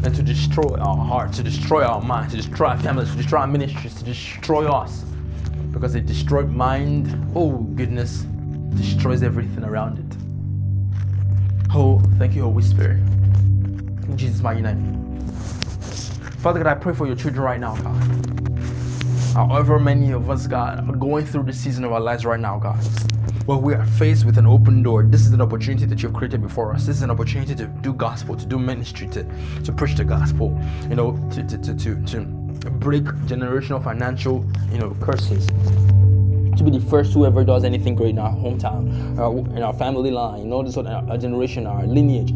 [0.03, 3.39] and to destroy our heart, to destroy our minds, to destroy our families, to destroy
[3.39, 5.05] our ministries, to destroy us.
[5.73, 8.21] Because a destroyed mind, oh goodness,
[8.75, 10.17] destroys everything around it.
[11.75, 12.99] Oh, thank you, Holy Spirit.
[12.99, 15.19] In Jesus' mighty name.
[16.37, 18.23] Father God, I pray for your children right now, God.
[19.33, 22.59] However, many of us, God, are going through the season of our lives right now,
[22.59, 22.79] God.
[23.47, 25.03] Well, we are faced with an open door.
[25.03, 26.85] This is an opportunity that you've created before us.
[26.85, 29.25] This is an opportunity to do gospel, to do ministry, to,
[29.63, 30.57] to preach the gospel,
[30.87, 35.47] you know, to, to, to, to, to break generational financial, you know, curses.
[36.57, 38.87] To be the first who ever does anything great in our hometown,
[39.55, 42.31] in our family line, you know, this our generation, our lineage.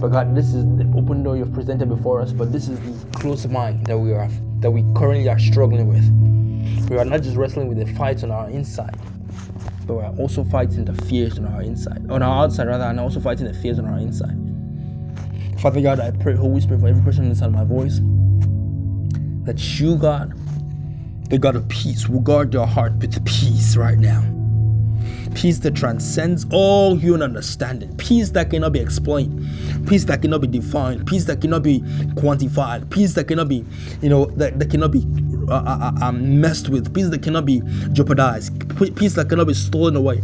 [0.00, 3.18] But God, this is the open door you've presented before us, but this is the
[3.18, 4.28] close mind that we are
[4.60, 6.08] that we currently are struggling with.
[6.88, 8.98] We are not just wrestling with the fights on our inside,
[9.86, 13.20] but we're also fighting the fears on our inside, on our outside rather, and also
[13.20, 14.36] fighting the fears on our inside.
[15.60, 18.00] Father God, I pray, Holy Spirit, for every person inside my voice,
[19.44, 20.34] that you, God,
[21.30, 24.22] the God of peace, will guard your heart with peace right now.
[25.34, 29.40] Peace that transcends all human understanding, peace that cannot be explained,
[29.88, 31.80] peace that cannot be defined, peace that cannot be
[32.16, 33.64] quantified, peace that cannot be,
[34.02, 35.06] you know, that, that cannot be
[35.48, 37.62] uh, uh, uh, um, messed with, peace that cannot be
[37.92, 38.52] jeopardized,
[38.94, 40.22] peace that cannot be stolen away.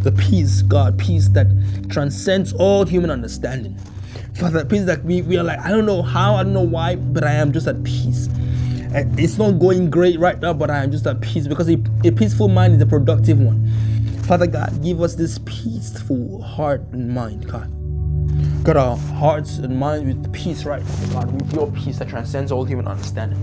[0.00, 1.46] The peace, God, peace that
[1.88, 3.78] transcends all human understanding.
[4.34, 6.96] Father, peace that we, we are like, I don't know how, I don't know why,
[6.96, 8.28] but I am just at peace.
[8.94, 11.76] Eh, it's not going great right now, but I am just at peace because a,
[12.04, 13.68] a peaceful mind is a productive one.
[14.22, 17.70] Father God, give us this peaceful heart and mind, God.
[18.64, 20.82] God, our hearts and minds with peace, right?
[20.82, 23.38] Father God, with your peace that transcends all human understanding.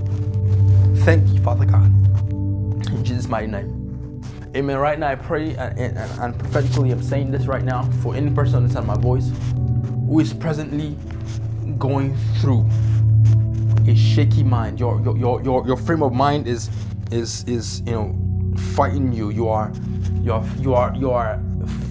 [1.05, 1.85] Thank you, Father God.
[2.31, 4.21] In Jesus' mighty name.
[4.55, 4.77] Amen.
[4.77, 8.31] Right now, I pray and, and, and prophetically, I'm saying this right now for any
[8.31, 9.31] person understand my voice
[10.07, 10.97] who is presently
[11.77, 12.67] going through
[13.88, 14.79] a shaky mind.
[14.79, 16.69] Your your your your, your frame of mind is
[17.11, 19.29] is is you know fighting you.
[19.29, 19.71] You are
[20.21, 21.39] you are you are you are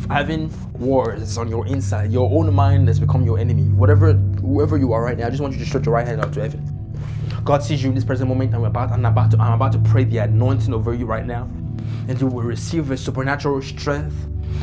[0.08, 2.10] having wars on your inside.
[2.10, 3.64] Your own mind has become your enemy.
[3.70, 6.20] Whatever whoever you are right now, I just want you to stretch your right hand
[6.20, 6.74] out to heaven.
[7.44, 8.54] God sees you in this present moment.
[8.54, 11.42] I'm about, I'm about to, I'm about to pray the anointing over you right now,
[12.08, 14.16] and you will receive a supernatural strength.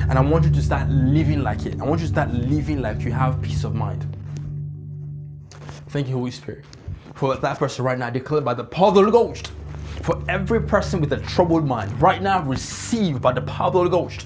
[0.10, 1.80] And I want you to start living like it.
[1.80, 4.18] I want you to start living like you have peace of mind.
[5.90, 6.66] Thank you, Holy Spirit.
[7.14, 9.52] For that person right now, declared by the power of the Holy Ghost.
[10.02, 13.80] For every person with a troubled mind, right now, receive by the power of the
[13.80, 14.26] Holy Ghost.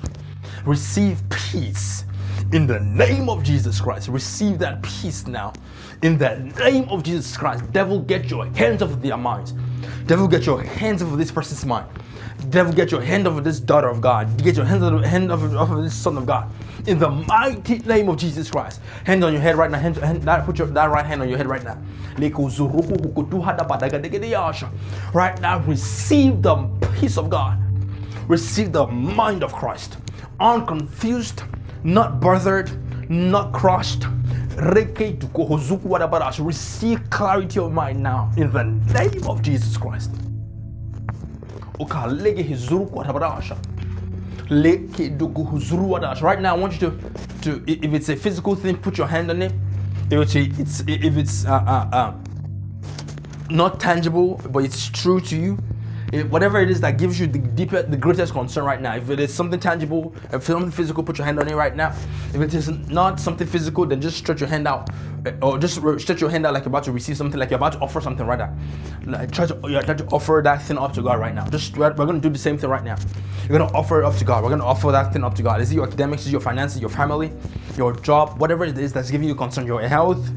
[0.66, 2.06] Receive peace
[2.54, 4.08] in the name of Jesus Christ.
[4.08, 5.54] Receive that peace now
[6.02, 7.70] in the name of Jesus Christ.
[7.72, 9.54] Devil, get your hands off their minds.
[10.06, 11.88] Devil, get your hands off this person's mind.
[12.50, 14.42] Devil, get your hand off this daughter of God.
[14.44, 16.50] Get your hands off, hand off, off this son of God.
[16.88, 18.80] In the mighty name of Jesus Christ.
[19.06, 19.80] Hand on your head right now.
[19.80, 21.78] Hand, hand, that, put your, that right hand on your head right now.
[25.14, 26.56] Right now, receive the
[27.00, 27.60] peace of God.
[28.28, 29.98] Receive the mind of Christ.
[30.40, 31.42] Unconfused,
[31.84, 32.70] not bothered,
[33.10, 34.06] not crushed,
[36.40, 40.12] Receive clarity of mind now in the name of Jesus Christ.
[46.22, 46.98] Right now, I want you to,
[47.42, 49.54] to if it's a physical thing, put your hand on it.
[50.12, 52.14] If it's, if it's uh, uh, uh,
[53.50, 55.58] not tangible, but it's true to you,
[56.30, 58.96] whatever it is that gives you the deeper, the greatest concern right now.
[58.96, 61.96] If it is something tangible, if something physical, put your hand on it right now.
[62.34, 64.90] If it is not something physical, then just stretch your hand out,
[65.26, 67.58] eh, or just stretch your hand out like you're about to receive something, like you're
[67.58, 68.56] about to offer something right now.
[69.06, 71.48] Like try to, you're trying to offer that thing up to God right now.
[71.48, 72.98] Just we're, we're gonna do the same thing right now.
[73.48, 74.44] You're gonna offer it up to God.
[74.44, 75.62] We're gonna offer that thing up to God.
[75.62, 76.24] Is it your academics?
[76.24, 76.80] Is it your finances?
[76.80, 77.32] Your family?
[77.78, 78.40] Your job?
[78.40, 80.28] Whatever it is that's giving you concern, your health,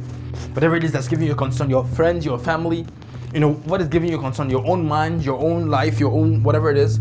[0.55, 2.87] whatever it is that's giving you concern, your friends, your family
[3.33, 4.51] you know what is giving you concern?
[4.51, 7.01] Your own mind your own life your own whatever it is.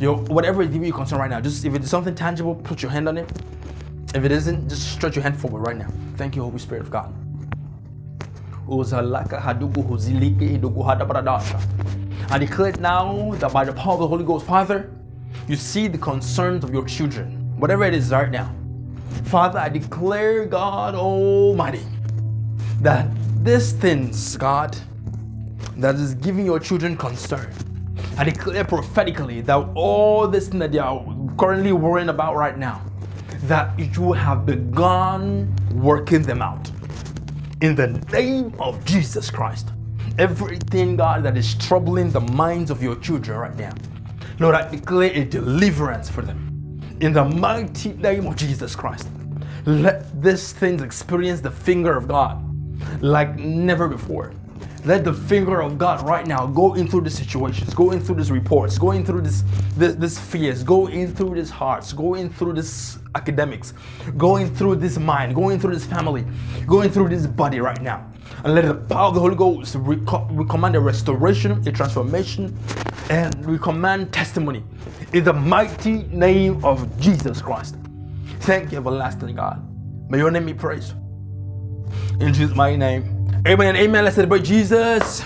[0.00, 1.40] Your whatever is giving you concern right now.
[1.40, 3.30] Just if it's something tangible put your hand on it.
[4.14, 5.88] If it isn't just stretch your hand forward right now.
[6.16, 7.14] Thank you holy spirit of god.
[12.30, 14.90] I declare now that by the power of the Holy Ghost, Father,
[15.48, 18.54] you see the concerns of your children, whatever it is right now.
[19.24, 21.80] Father, I declare, God Almighty,
[22.82, 23.08] that
[23.42, 24.76] these things, God,
[25.78, 27.52] that is giving your children concern.
[28.16, 31.04] I declare prophetically that all this thing that they are
[31.38, 32.82] currently worrying about right now,
[33.44, 36.70] that you have begun working them out.
[37.60, 39.68] In the name of Jesus Christ.
[40.18, 43.72] Everything, God, that is troubling the minds of your children right now.
[44.40, 46.80] Lord, I declare a deliverance for them.
[47.00, 49.08] In the mighty name of Jesus Christ.
[49.64, 52.42] Let these things experience the finger of God
[53.00, 54.32] like never before.
[54.84, 58.30] Let the finger of God right now go into the situations, go in through these
[58.30, 59.42] reports, going through this,
[59.76, 63.74] this, this fears, go in through these hearts, going through this academics,
[64.16, 66.24] going through this mind, going through this family,
[66.66, 68.10] going through this body right now.
[68.44, 69.96] And let the power of the Holy Ghost, we
[70.46, 72.56] command a restoration, a transformation,
[73.10, 74.62] and we command testimony
[75.12, 77.76] in the mighty name of Jesus Christ.
[78.40, 79.64] Thank you, everlasting God.
[80.10, 80.94] May your name be praised.
[82.20, 83.17] In Jesus' mighty name.
[83.46, 84.04] Amen and amen.
[84.04, 85.22] Let's celebrate Jesus.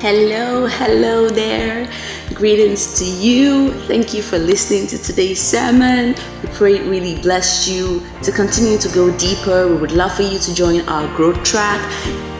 [0.00, 1.90] Hello, hello there.
[2.34, 3.72] Greetings to you.
[3.88, 6.14] Thank you for listening to today's sermon.
[6.42, 8.02] We pray it really blessed you.
[8.22, 11.80] To continue to go deeper, we would love for you to join our growth track,